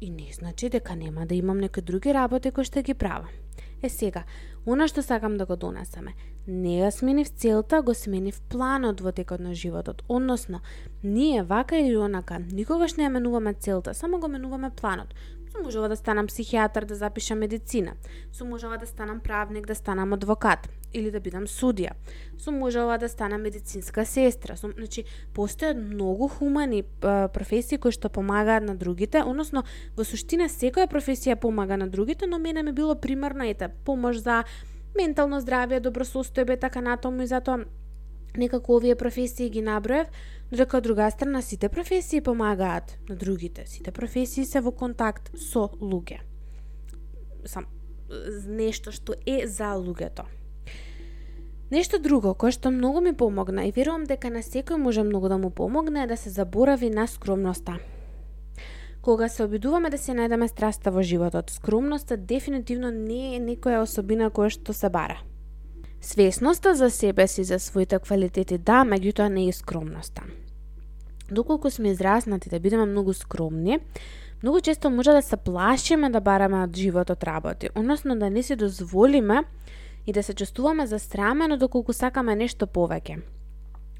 И 0.00 0.10
не 0.10 0.32
значи 0.32 0.68
дека 0.68 0.96
нема 0.96 1.26
да 1.26 1.34
имам 1.34 1.58
некои 1.58 1.82
други 1.82 2.14
работи 2.14 2.50
кои 2.50 2.64
што 2.64 2.82
ги 2.82 2.94
правам. 2.94 3.28
Е 3.82 3.88
сега, 3.88 4.24
она 4.66 4.88
што 4.88 5.02
сакам 5.02 5.36
да 5.38 5.46
го 5.46 5.56
донесаме, 5.56 6.14
не 6.46 6.78
ја 6.80 6.90
сменив 6.90 7.28
целта, 7.30 7.82
го 7.82 7.94
сменив 7.94 8.40
планот 8.50 9.00
во 9.00 9.12
текот 9.12 9.40
на 9.40 9.54
животот. 9.54 10.02
Односно, 10.08 10.60
ние 11.02 11.42
вака 11.42 11.78
или 11.78 11.96
онака, 11.96 12.38
никогаш 12.38 12.96
не 12.96 13.04
ја 13.06 13.12
менуваме 13.18 13.54
целта, 13.54 13.94
само 13.94 14.18
го 14.18 14.28
менуваме 14.28 14.70
планот. 14.70 15.14
Сум 15.52 15.62
можела 15.64 15.88
да 15.88 15.96
станам 15.96 16.26
психијатар, 16.26 16.84
да 16.84 16.94
запишам 16.94 17.38
медицина. 17.38 17.94
Сум 18.32 18.48
можела 18.48 18.78
да 18.78 18.86
станам 18.86 19.20
правник, 19.20 19.66
да 19.66 19.74
станам 19.74 20.12
адвокат 20.12 20.68
или 20.92 21.10
да 21.10 21.20
бидам 21.20 21.46
судија. 21.46 21.92
Сум 22.38 22.58
можела 22.58 22.98
да 22.98 23.08
станам 23.08 23.42
медицинска 23.42 24.04
сестра. 24.06 24.56
Сум, 24.56 24.72
значи, 24.76 25.04
постојат 25.34 25.78
многу 25.78 26.28
хумани 26.28 26.84
професии 27.00 27.78
кои 27.78 27.92
што 27.92 28.08
помагаат 28.08 28.64
на 28.64 28.76
другите, 28.76 29.22
односно 29.22 29.64
во 29.96 30.04
суштина 30.04 30.48
секоја 30.48 30.88
професија 30.88 31.36
помага 31.36 31.76
на 31.76 31.88
другите, 31.88 32.26
но 32.26 32.38
мене 32.38 32.62
ми 32.62 32.72
било 32.72 32.94
примерно 32.94 33.44
ете 33.44 33.68
помош 33.84 34.22
за 34.24 34.44
ментално 34.96 35.40
здравје, 35.40 35.80
добро 35.80 36.04
состојбе 36.04 36.58
така 36.60 36.80
натаму 36.80 37.22
и 37.22 37.26
затоа 37.26 37.64
некако 38.36 38.76
овие 38.76 38.94
професии 38.94 39.50
ги 39.50 39.62
наброев, 39.62 40.08
додека 40.50 40.78
од 40.78 40.84
друга 40.84 41.10
страна 41.10 41.42
сите 41.42 41.68
професии 41.68 42.20
помагаат 42.20 42.98
на 43.08 43.16
другите. 43.16 43.66
Сите 43.66 43.92
професии 43.92 44.44
се 44.44 44.60
во 44.60 44.72
контакт 44.72 45.32
со 45.36 45.68
луѓе. 45.80 46.20
Сам 47.44 47.66
нешто 48.46 48.92
што 48.92 49.14
е 49.26 49.46
за 49.46 49.74
луѓето. 49.76 50.24
Нешто 51.70 51.98
друго 52.00 52.32
кое 52.32 52.48
што 52.48 52.70
многу 52.72 53.02
ми 53.04 53.12
помогна 53.12 53.66
и 53.68 53.72
верувам 53.76 54.06
дека 54.08 54.30
на 54.32 54.40
секој 54.40 54.80
може 54.80 55.02
многу 55.04 55.28
да 55.28 55.36
му 55.36 55.50
помогне 55.50 56.02
е 56.02 56.06
да 56.06 56.16
се 56.16 56.30
заборави 56.30 56.88
на 56.90 57.06
скромноста. 57.06 57.76
Кога 59.02 59.28
се 59.28 59.44
обидуваме 59.44 59.90
да 59.90 59.98
се 59.98 60.12
најдеме 60.16 60.48
страста 60.48 60.90
во 60.90 61.02
животот, 61.02 61.50
скромноста 61.50 62.16
дефинитивно 62.16 62.90
не 62.90 63.36
е 63.36 63.40
некоја 63.40 63.82
особина 63.84 64.30
која 64.30 64.48
што 64.48 64.72
се 64.72 64.88
бара. 64.88 65.20
Свесноста 66.00 66.74
за 66.74 66.90
себе 66.90 67.26
си, 67.28 67.44
за 67.44 67.58
своите 67.58 67.98
квалитети, 67.98 68.58
да, 68.58 68.84
меѓутоа 68.88 69.28
не 69.28 69.48
е 69.48 69.52
скромноста. 69.52 70.22
Доколку 71.30 71.70
сме 71.70 71.90
израснати 71.90 72.48
да 72.48 72.60
бидеме 72.60 72.86
многу 72.86 73.12
скромни, 73.12 73.78
многу 74.42 74.60
често 74.60 74.90
може 74.90 75.12
да 75.12 75.22
се 75.22 75.36
плашиме 75.36 76.10
да 76.10 76.20
бараме 76.20 76.64
од 76.64 76.76
животот 76.76 77.24
работи, 77.24 77.68
односно 77.76 78.16
да 78.16 78.30
не 78.30 78.42
си 78.42 78.56
дозволиме 78.56 79.44
и 80.08 80.12
да 80.12 80.22
се 80.22 80.34
чувствуваме 80.34 80.86
застрамено 80.86 81.56
доколку 81.60 81.92
сакаме 81.92 82.32
нешто 82.34 82.66
повеќе. 82.66 83.18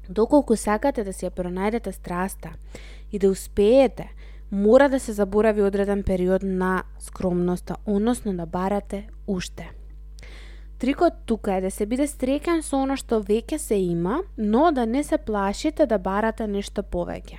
Доколку 0.09 0.55
сакате 0.57 1.03
да 1.05 1.13
си 1.13 1.27
ја 1.27 1.29
пронајдете 1.29 1.91
страста 1.93 2.55
и 3.11 3.19
да 3.19 3.29
успеете, 3.29 4.07
мора 4.51 4.87
да 4.89 4.99
се 4.99 5.13
заборави 5.13 5.61
одреден 5.61 6.01
период 6.03 6.43
на 6.43 6.83
скромноста, 6.99 7.75
односно 7.85 8.33
да 8.33 8.45
барате 8.45 9.07
уште. 9.27 9.69
Трикот 10.79 11.13
тука 11.25 11.53
е 11.53 11.61
да 11.61 11.71
се 11.71 11.85
биде 11.85 12.07
стрекен 12.07 12.65
со 12.65 12.81
оно 12.81 12.97
што 12.97 13.21
веќе 13.21 13.61
се 13.61 13.77
има, 13.77 14.23
но 14.37 14.71
да 14.71 14.87
не 14.89 15.03
се 15.03 15.17
плашите 15.17 15.85
да 15.85 15.99
барате 15.99 16.47
нешто 16.47 16.81
повеќе. 16.81 17.37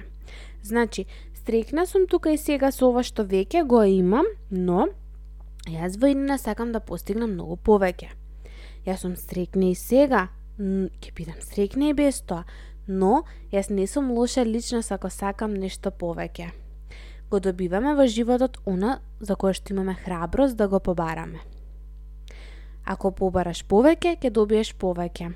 Значи, 0.63 1.07
стрекна 1.35 1.87
сум 1.87 2.07
тука 2.07 2.31
и 2.31 2.39
сега 2.39 2.71
со 2.71 2.87
ова 2.95 3.03
што 3.03 3.27
веќе 3.27 3.67
го 3.67 3.83
имам, 3.83 4.31
но 4.51 4.87
јас 5.67 5.99
во 5.99 6.15
иднина 6.15 6.39
сакам 6.39 6.71
да 6.71 6.79
постигнам 6.79 7.35
многу 7.35 7.57
повеќе. 7.57 8.20
Јас 8.87 9.03
сум 9.05 9.17
стрекна 9.17 9.69
и 9.71 9.75
сега, 9.77 10.29
ќе 10.59 11.13
бидам 11.17 11.41
стрекна 11.45 11.91
и 11.91 11.97
без 11.97 12.23
тоа, 12.25 12.45
но 12.89 13.25
јас 13.53 13.71
не 13.71 13.87
сум 13.87 14.11
лоша 14.17 14.45
личност 14.45 14.93
ако 14.93 15.11
сакам 15.11 15.55
нешто 15.55 15.91
повеќе. 15.91 16.51
Го 17.31 17.41
добиваме 17.41 17.95
во 17.95 18.07
животот 18.09 18.59
она 18.67 19.01
за 19.21 19.37
кое 19.37 19.53
што 19.55 19.75
имаме 19.75 19.95
храброст 19.95 20.57
да 20.57 20.69
го 20.69 20.81
побараме. 20.81 21.39
Ако 22.85 23.13
побараш 23.13 23.63
повеќе, 23.69 24.17
ќе 24.19 24.31
добиеш 24.31 24.75
повеќе. 24.75 25.33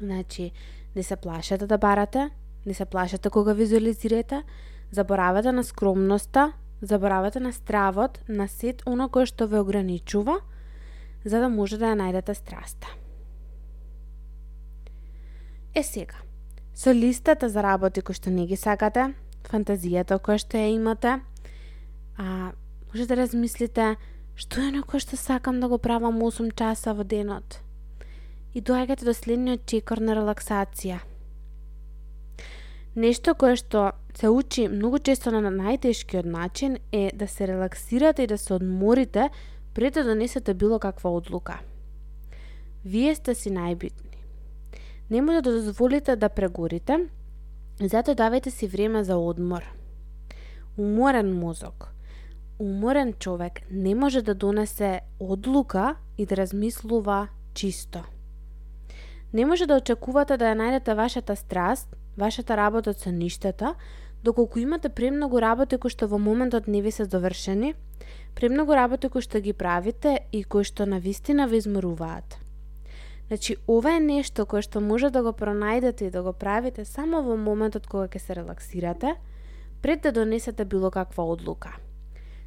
Значи, 0.00 0.52
не 0.96 1.02
се 1.02 1.16
плашете 1.16 1.66
да 1.66 1.78
барате, 1.78 2.30
не 2.66 2.74
се 2.74 2.84
плашете 2.84 3.30
кога 3.30 3.52
визуализирате, 3.52 4.42
заборавате 4.90 5.52
на 5.52 5.64
скромноста, 5.64 6.52
заборавате 6.80 7.40
на 7.40 7.52
стравот, 7.52 8.20
на 8.28 8.48
сет 8.48 8.82
оно 8.86 9.08
кое 9.08 9.26
што 9.26 9.46
ве 9.46 9.60
ограничува– 9.60 10.40
за 11.28 11.40
да 11.40 11.48
може 11.48 11.78
да 11.78 11.92
ја 11.92 11.98
најдете 12.00 12.34
страста. 12.34 12.88
Е 15.74 15.82
сега, 15.82 16.16
со 16.74 16.94
листата 16.94 17.48
за 17.48 17.62
работи 17.62 18.02
кои 18.02 18.14
што 18.14 18.30
не 18.30 18.46
ги 18.46 18.56
сакате, 18.56 19.14
фантазијата 19.48 20.18
која 20.18 20.38
што 20.38 20.58
ја 20.58 20.72
имате, 20.74 21.20
а, 22.16 22.52
може 22.92 23.06
да 23.06 23.16
размислите 23.16 23.96
што 24.38 24.62
е 24.62 24.70
на 24.70 24.82
кој 24.86 25.02
што 25.02 25.18
сакам 25.18 25.60
да 25.60 25.68
го 25.68 25.78
правам 25.78 26.22
8 26.22 26.54
часа 26.54 26.94
во 26.94 27.04
денот. 27.04 27.60
И 28.54 28.62
доаѓате 28.62 29.04
до 29.04 29.14
следниот 29.14 29.66
чекор 29.66 29.98
на 29.98 30.14
релаксација. 30.14 31.00
Нешто 32.94 33.34
кое 33.34 33.56
што 33.58 33.92
се 34.14 34.30
учи 34.30 34.68
многу 34.68 34.98
често 34.98 35.30
на 35.30 35.50
најтешкиот 35.50 36.26
начин 36.26 36.78
е 36.92 37.10
да 37.14 37.28
се 37.28 37.46
релаксирате 37.46 38.22
и 38.22 38.26
да 38.26 38.38
се 38.38 38.54
одморите 38.54 39.28
пред 39.78 39.94
да 39.94 40.04
донесете 40.04 40.54
било 40.54 40.78
каква 40.78 41.10
одлука. 41.10 41.58
Вие 42.84 43.14
сте 43.14 43.34
си 43.34 43.50
најбитни. 43.50 44.18
Не 45.10 45.22
може 45.22 45.42
да 45.42 45.52
дозволите 45.52 46.16
да 46.16 46.28
прегорите, 46.28 46.96
затоа 47.80 48.16
давајте 48.18 48.50
си 48.50 48.66
време 48.66 49.04
за 49.04 49.16
одмор. 49.16 49.62
Уморен 50.78 51.30
мозок, 51.38 51.94
уморен 52.58 53.12
човек 53.12 53.60
не 53.70 53.94
може 53.94 54.22
да 54.22 54.34
донесе 54.34 55.00
одлука 55.20 55.94
и 56.18 56.26
да 56.26 56.36
размислува 56.36 57.28
чисто. 57.54 58.02
Не 59.32 59.46
може 59.46 59.66
да 59.66 59.78
очекувате 59.78 60.36
да 60.36 60.50
ја 60.50 60.58
најдете 60.58 60.94
вашата 60.94 61.36
страст, 61.36 61.96
вашата 62.16 62.56
работа 62.56 62.94
со 62.94 63.14
ништата, 63.14 63.74
доколку 64.24 64.58
имате 64.58 64.88
премногу 64.88 65.40
работи 65.40 65.78
кои 65.78 65.90
што 65.90 66.08
во 66.08 66.18
моментот 66.18 66.66
не 66.66 66.82
ви 66.82 66.90
се 66.90 67.06
довршени, 67.06 67.74
премногу 68.34 68.74
работи 68.74 69.08
кои 69.08 69.22
што 69.22 69.40
ги 69.40 69.52
правите 69.52 70.20
и 70.32 70.44
кои 70.44 70.64
што 70.64 70.86
на 70.86 70.98
вистина 70.98 71.46
ви 71.46 71.56
изморуваат. 71.56 72.38
Значи, 73.28 73.56
ова 73.66 73.96
е 73.96 74.00
нешто 74.00 74.46
кое 74.46 74.62
што 74.62 74.80
може 74.80 75.10
да 75.10 75.22
го 75.22 75.34
пронајдете 75.36 76.08
и 76.08 76.10
да 76.10 76.22
го 76.22 76.32
правите 76.32 76.84
само 76.84 77.20
во 77.22 77.36
моментот 77.36 77.86
кога 77.86 78.08
ќе 78.08 78.18
се 78.18 78.34
релаксирате, 78.40 79.16
пред 79.82 80.00
да 80.02 80.12
донесете 80.12 80.64
било 80.64 80.90
каква 80.90 81.24
одлука. 81.24 81.76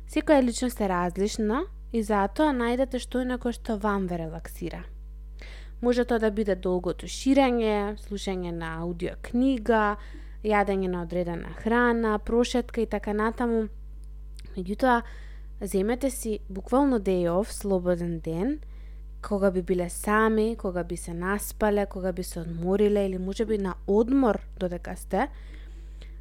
Секоја 0.10 0.42
личност 0.42 0.82
е 0.82 0.90
различна 0.90 1.64
и 1.94 2.02
затоа 2.04 2.50
најдете 2.50 2.98
што 2.98 3.22
е 3.22 3.26
на 3.26 3.38
што 3.38 3.78
вам 3.78 4.08
ве 4.08 4.18
релаксира. 4.18 4.84
Може 5.82 6.06
тоа 6.06 6.20
да 6.20 6.32
биде 6.32 6.56
долгото 6.56 7.06
ширење, 7.06 7.98
слушање 8.02 8.52
на 8.52 8.82
аудио 8.82 9.16
книга, 9.22 9.98
јадење 10.44 10.88
на 10.88 11.04
одредена 11.04 11.54
храна, 11.62 12.18
прошетка 12.20 12.82
и 12.82 12.86
така 12.86 13.14
натаму. 13.14 13.68
Меѓутоа, 14.56 15.02
земете 15.62 16.10
си 16.10 16.40
буквално 16.50 17.00
day 17.00 17.30
off, 17.30 17.52
слободен 17.52 18.20
ден, 18.20 18.60
кога 19.22 19.52
би 19.52 19.62
биле 19.62 19.90
сами, 19.90 20.56
кога 20.56 20.84
би 20.84 20.98
се 20.98 21.14
наспале, 21.14 21.86
кога 21.86 22.12
би 22.12 22.24
се 22.24 22.40
одмориле 22.40 23.06
или 23.06 23.18
може 23.18 23.46
би 23.46 23.58
на 23.58 23.76
одмор 23.88 24.40
додека 24.60 24.96
сте, 24.96 25.30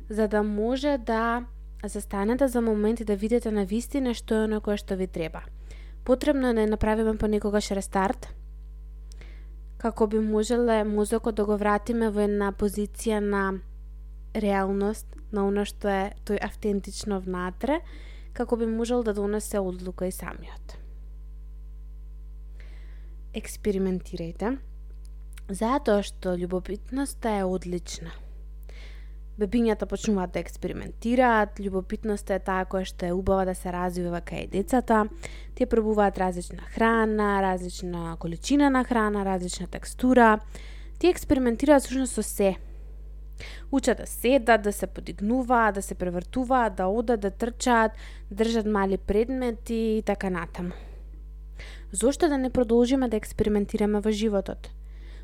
за 0.09 0.29
да 0.29 0.43
може 0.43 0.99
да 0.99 1.45
застанете 1.85 2.49
за 2.49 2.61
момент 2.61 3.01
и 3.01 3.05
да 3.05 3.17
видите 3.17 3.51
на 3.51 3.65
вистина 3.65 4.15
што 4.15 4.35
е 4.35 4.45
оно 4.45 4.61
кое 4.61 4.77
што 4.77 4.97
ви 4.97 5.07
треба. 5.07 5.41
Потребно 6.05 6.49
е 6.49 6.55
да 6.55 6.67
направиме 6.67 7.17
понекогаш 7.17 7.71
рестарт, 7.71 8.29
како 9.79 10.07
би 10.07 10.19
можеле 10.21 10.85
мозокот 10.85 11.35
да 11.35 11.45
го 11.45 11.57
вратиме 11.57 12.11
во 12.11 12.21
една 12.21 12.53
позиција 12.53 13.21
на 13.21 13.61
реалност 14.35 15.07
на 15.33 15.47
она 15.47 15.65
што 15.65 15.89
е 15.89 16.05
тој 16.27 16.41
автентично 16.43 17.21
внатре, 17.21 17.81
како 18.33 18.57
би 18.57 18.67
можел 18.67 19.03
да 19.03 19.15
донесе 19.15 19.59
одлука 19.59 20.07
и 20.07 20.15
самиот. 20.15 20.77
Експериментирајте, 23.35 24.57
затоа 25.51 26.03
што 26.03 26.35
љубопитноста 26.39 27.39
е 27.39 27.45
одлична. 27.47 28.11
Бебињата 29.41 29.87
почнуваат 29.89 30.35
да 30.35 30.41
експериментираат, 30.43 31.61
љубопитноста 31.63 32.37
е 32.37 32.43
таа 32.45 32.67
која 32.69 32.85
што 32.85 33.07
е 33.07 33.15
убава 33.17 33.47
да 33.49 33.55
се 33.55 33.73
развива 33.73 34.21
кај 34.21 34.51
децата, 34.53 35.07
тие 35.55 35.67
пробуваат 35.71 36.19
различна 36.19 36.67
храна, 36.75 37.39
различна 37.41 38.17
количина 38.21 38.69
на 38.71 38.85
храна, 38.85 39.25
различна 39.25 39.67
текстура, 39.67 40.41
тие 40.99 41.11
експериментираат 41.11 41.83
всушност 41.83 42.19
со 42.19 42.23
се, 42.23 42.57
Учат 43.73 43.99
да 43.99 44.07
седат, 44.07 44.63
да 44.63 44.73
се 44.73 44.87
подигнуваат, 44.87 45.75
да 45.75 45.83
се 45.83 45.95
превртуваат, 45.95 46.75
да 46.75 46.87
одат, 46.87 47.21
да 47.21 47.31
трчаат, 47.31 47.93
држат 48.35 48.67
мали 48.67 48.97
предмети 48.97 49.75
и 49.75 50.03
така 50.07 50.31
натаму. 50.31 50.73
Зошто 51.93 52.29
да 52.29 52.39
не 52.39 52.51
продолжиме 52.51 53.09
да 53.09 53.17
експериментираме 53.17 54.01
во 54.01 54.11
животот? 54.11 54.71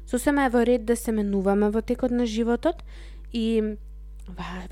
Сосема 0.07 0.45
е 0.45 0.49
во 0.49 0.67
ред 0.67 0.85
да 0.85 0.97
се 0.97 1.13
менуваме 1.13 1.71
во 1.71 1.83
текот 1.83 2.11
на 2.11 2.27
животот 2.27 2.83
и 3.33 3.77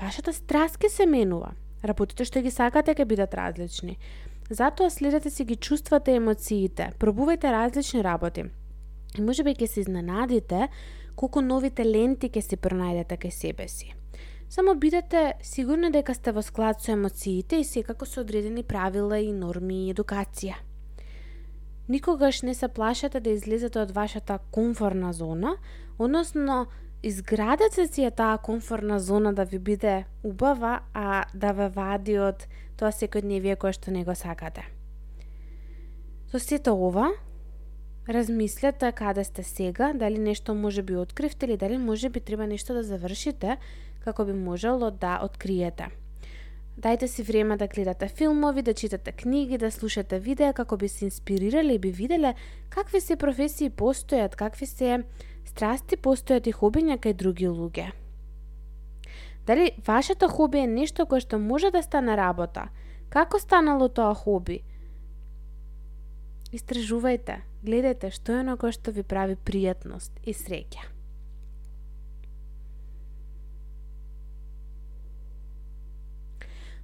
вашата 0.01 0.33
страст 0.33 0.77
ке 0.77 0.89
се 0.89 1.05
менува. 1.05 1.53
Работите 1.83 2.25
што 2.25 2.41
ги 2.41 2.51
сакате 2.51 2.95
ќе 2.95 3.05
бидат 3.05 3.33
различни. 3.35 3.97
Затоа 4.49 4.89
следете 4.89 5.29
си 5.29 5.45
ги 5.45 5.55
чувствата 5.55 6.11
и 6.11 6.19
емоциите, 6.19 6.91
пробувајте 6.99 7.51
различни 7.51 8.03
работи. 8.03 8.45
И 9.17 9.21
можеби 9.21 9.55
ќе 9.55 9.67
се 9.67 9.79
изненадите 9.81 10.67
колку 11.15 11.41
нови 11.41 11.69
таленти 11.69 12.29
ќе 12.29 12.41
се 12.41 12.57
пронајдете 12.57 13.17
кај 13.17 13.31
себе 13.31 13.67
си. 13.67 13.93
Само 14.49 14.75
бидете 14.75 15.33
сигурни 15.41 15.89
дека 15.91 16.13
сте 16.13 16.31
во 16.31 16.41
склад 16.45 16.81
со 16.81 16.91
емоциите 16.91 17.59
и 17.59 17.63
секако 17.63 18.05
со 18.05 18.21
одредени 18.21 18.63
правила 18.63 19.19
и 19.19 19.31
норми 19.33 19.87
и 19.87 19.93
едукација. 19.93 20.55
Никогаш 21.89 22.41
не 22.41 22.53
се 22.53 22.67
плашете 22.67 23.19
да 23.19 23.29
излезете 23.29 23.79
од 23.79 23.91
вашата 23.91 24.39
комфорна 24.51 25.13
зона, 25.13 25.57
односно 25.99 26.65
изградете 27.03 27.87
си 27.87 28.05
ја 28.05 28.13
таа 28.15 28.37
комфорна 28.37 28.99
зона 28.99 29.33
да 29.33 29.45
ви 29.45 29.59
биде 29.59 30.05
убава, 30.23 30.79
а 30.93 31.25
да 31.33 31.51
ве 31.51 31.69
вади 31.69 32.17
од 32.19 32.47
тоа 32.77 32.89
секојдневие 32.89 33.55
кое 33.55 33.73
што 33.73 33.91
не 33.91 34.03
го 34.03 34.15
сакате. 34.15 34.65
Со 36.31 36.39
сето 36.39 36.73
ова, 36.73 37.11
размислете 38.09 38.91
каде 38.91 39.19
да 39.19 39.25
сте 39.25 39.43
сега, 39.43 39.93
дали 39.93 40.17
нешто 40.17 40.55
може 40.55 40.81
би 40.81 40.95
откривте 40.95 41.45
или 41.45 41.57
дали 41.57 41.77
може 41.77 42.09
би 42.09 42.19
треба 42.19 42.47
нешто 42.47 42.73
да 42.73 42.83
завршите 42.83 43.57
како 44.03 44.25
би 44.25 44.33
можело 44.33 44.91
да 44.91 45.19
откриете. 45.23 45.87
Дајте 46.75 47.07
си 47.07 47.23
време 47.23 47.57
да 47.57 47.67
гледате 47.67 48.07
филмови, 48.07 48.61
да 48.61 48.73
читате 48.73 49.11
книги, 49.11 49.57
да 49.57 49.71
слушате 49.71 50.19
видеа 50.19 50.53
како 50.53 50.77
би 50.77 50.87
се 50.87 51.05
инспирирале 51.05 51.73
и 51.73 51.79
би 51.79 51.91
виделе 51.91 52.33
какви 52.69 53.01
се 53.01 53.15
професии 53.15 53.69
постојат, 53.69 54.35
какви 54.35 54.65
се 54.65 55.03
страсти 55.45 55.95
постојат 55.95 56.47
и 56.47 56.53
хобиња 56.53 56.99
кај 56.99 57.13
други 57.13 57.47
луѓе. 57.47 57.91
Дали 59.47 59.71
вашето 59.87 60.27
хоби 60.27 60.59
е 60.59 60.67
нешто 60.67 61.05
кое 61.05 61.21
што 61.23 61.39
може 61.39 61.71
да 61.71 61.81
стане 61.83 62.17
работа? 62.17 62.67
Како 63.09 63.39
станало 63.39 63.87
тоа 63.87 64.13
хоби? 64.13 64.63
Истражувајте, 66.51 67.39
гледајте 67.65 68.11
што 68.13 68.35
е 68.35 68.43
оно 68.43 68.57
кое 68.61 68.71
што 68.75 68.93
ви 68.95 69.03
прави 69.03 69.35
пријатност 69.35 70.13
и 70.23 70.33
среќа. 70.33 70.91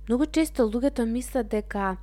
Многу 0.10 0.26
често 0.26 0.66
луѓето 0.66 1.06
мислат 1.06 1.48
дека 1.48 1.98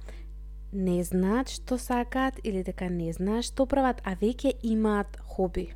не 0.72 1.02
знаат 1.04 1.50
што 1.50 1.78
сакаат 1.78 2.38
или 2.44 2.62
дека 2.62 2.88
не 2.88 3.12
знаат 3.12 3.44
што 3.50 3.66
прават, 3.66 4.00
а 4.04 4.14
веќе 4.14 4.54
имаат 4.62 5.18
хоби. 5.34 5.72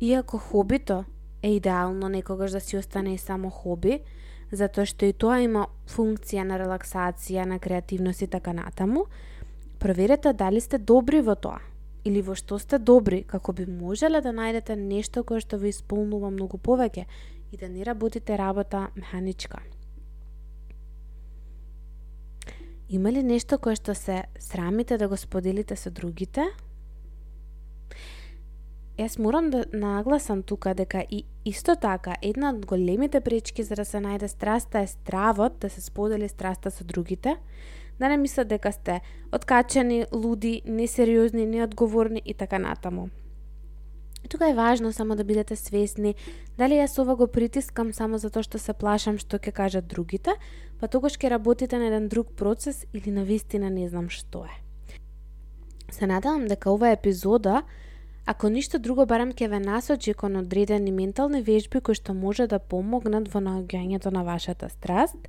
Иако 0.00 0.38
хобито 0.38 1.04
е 1.42 1.56
идеално 1.56 2.08
некогаш 2.08 2.50
да 2.50 2.60
си 2.60 2.76
остане 2.76 3.18
само 3.18 3.50
хоби, 3.50 4.02
затоа 4.52 4.84
што 4.86 5.06
и 5.06 5.12
тоа 5.12 5.40
има 5.40 5.66
функција 5.88 6.44
на 6.44 6.58
релаксација, 6.60 7.46
на 7.46 7.58
креативност 7.58 8.22
и 8.22 8.26
така 8.26 8.52
натаму, 8.52 9.06
проверете 9.78 10.32
дали 10.32 10.60
сте 10.60 10.78
добри 10.78 11.20
во 11.20 11.34
тоа 11.34 11.60
или 12.04 12.22
во 12.22 12.36
што 12.38 12.58
сте 12.58 12.78
добри, 12.78 13.24
како 13.26 13.52
би 13.52 13.66
можеле 13.66 14.20
да 14.22 14.30
најдете 14.30 14.76
нешто 14.78 15.24
кое 15.24 15.40
што 15.42 15.58
ви 15.58 15.72
исполнува 15.74 16.30
многу 16.30 16.58
повеќе 16.58 17.06
и 17.52 17.56
да 17.56 17.68
не 17.68 17.84
работите 17.84 18.38
работа 18.38 18.88
механичка. 18.94 19.58
Има 22.88 23.10
ли 23.10 23.22
нешто 23.22 23.58
кое 23.58 23.74
што 23.74 23.94
се 23.94 24.24
срамите 24.38 24.98
да 24.98 25.08
го 25.08 25.16
споделите 25.18 25.76
со 25.76 25.90
другите? 25.90 26.46
Јас 28.96 29.18
морам 29.18 29.50
да 29.50 29.64
нагласам 29.74 30.42
тука 30.42 30.74
дека 30.74 31.02
и 31.10 31.24
исто 31.44 31.74
така 31.76 32.14
една 32.22 32.54
од 32.54 32.64
големите 32.66 33.20
пречки 33.20 33.62
за 33.62 33.74
да 33.74 33.84
се 33.84 33.98
најде 34.00 34.30
страста 34.30 34.80
е 34.80 34.86
стравот 34.86 35.58
да 35.60 35.68
се 35.68 35.82
сподели 35.82 36.28
страста 36.28 36.70
со 36.70 36.84
другите, 36.84 37.36
да 37.98 38.08
не 38.08 38.16
мислат 38.16 38.48
дека 38.48 38.72
сте 38.72 39.00
откачани, 39.32 40.06
луди, 40.12 40.62
несериозни, 40.66 41.46
неодговорни 41.46 42.22
и 42.24 42.34
така 42.34 42.58
натаму. 42.58 43.08
Тука 44.28 44.50
е 44.50 44.54
важно 44.54 44.92
само 44.92 45.16
да 45.16 45.24
бидете 45.24 45.56
свесни 45.56 46.14
дали 46.58 46.74
јас 46.74 46.98
ова 46.98 47.16
го 47.16 47.26
притискам 47.26 47.92
само 47.92 48.18
затоа 48.18 48.42
што 48.42 48.58
се 48.58 48.74
плашам 48.74 49.18
што 49.18 49.38
ќе 49.38 49.52
кажат 49.52 49.86
другите, 49.86 50.34
па 50.80 50.88
тогаш 50.88 51.14
ќе 51.14 51.30
работите 51.30 51.78
на 51.78 51.86
еден 51.86 52.08
друг 52.08 52.34
процес 52.34 52.86
или 52.94 53.10
на 53.10 53.24
вистина 53.24 53.70
не 53.70 53.88
знам 53.88 54.10
што 54.10 54.44
е. 54.44 54.54
Се 55.90 56.06
надевам 56.06 56.46
дека 56.46 56.70
ова 56.70 56.90
епизода 56.90 57.62
Ако 58.26 58.48
ништо 58.50 58.80
друго, 58.82 59.04
барам 59.06 59.30
ќе 59.30 59.46
ве 59.46 59.58
насочи 59.62 60.12
кон 60.18 60.36
одредени 60.40 60.90
ментални 60.90 61.38
вежби 61.46 61.78
кои 61.80 61.94
што 61.94 62.14
може 62.14 62.48
да 62.50 62.58
помогнат 62.58 63.28
во 63.30 63.38
наоѓањето 63.38 64.10
на 64.10 64.24
вашата 64.26 64.66
страст, 64.68 65.28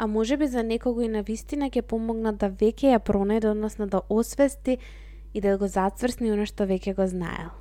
а 0.00 0.06
може 0.06 0.36
би 0.36 0.46
за 0.46 0.62
некого 0.62 1.02
и 1.02 1.08
на 1.08 1.20
вистина 1.22 1.66
ќе 1.68 1.82
помогнат 1.82 2.38
да 2.40 2.48
веќе 2.48 2.94
ја 2.94 3.00
пронајде, 3.04 3.50
односно 3.52 3.84
да 3.86 4.00
освести 4.08 4.78
и 5.34 5.40
да 5.44 5.58
го 5.60 5.68
зацврсни 5.68 6.30
оно 6.32 6.46
што 6.48 6.64
веќе 6.64 6.94
го 6.96 7.04
знаел. 7.04 7.52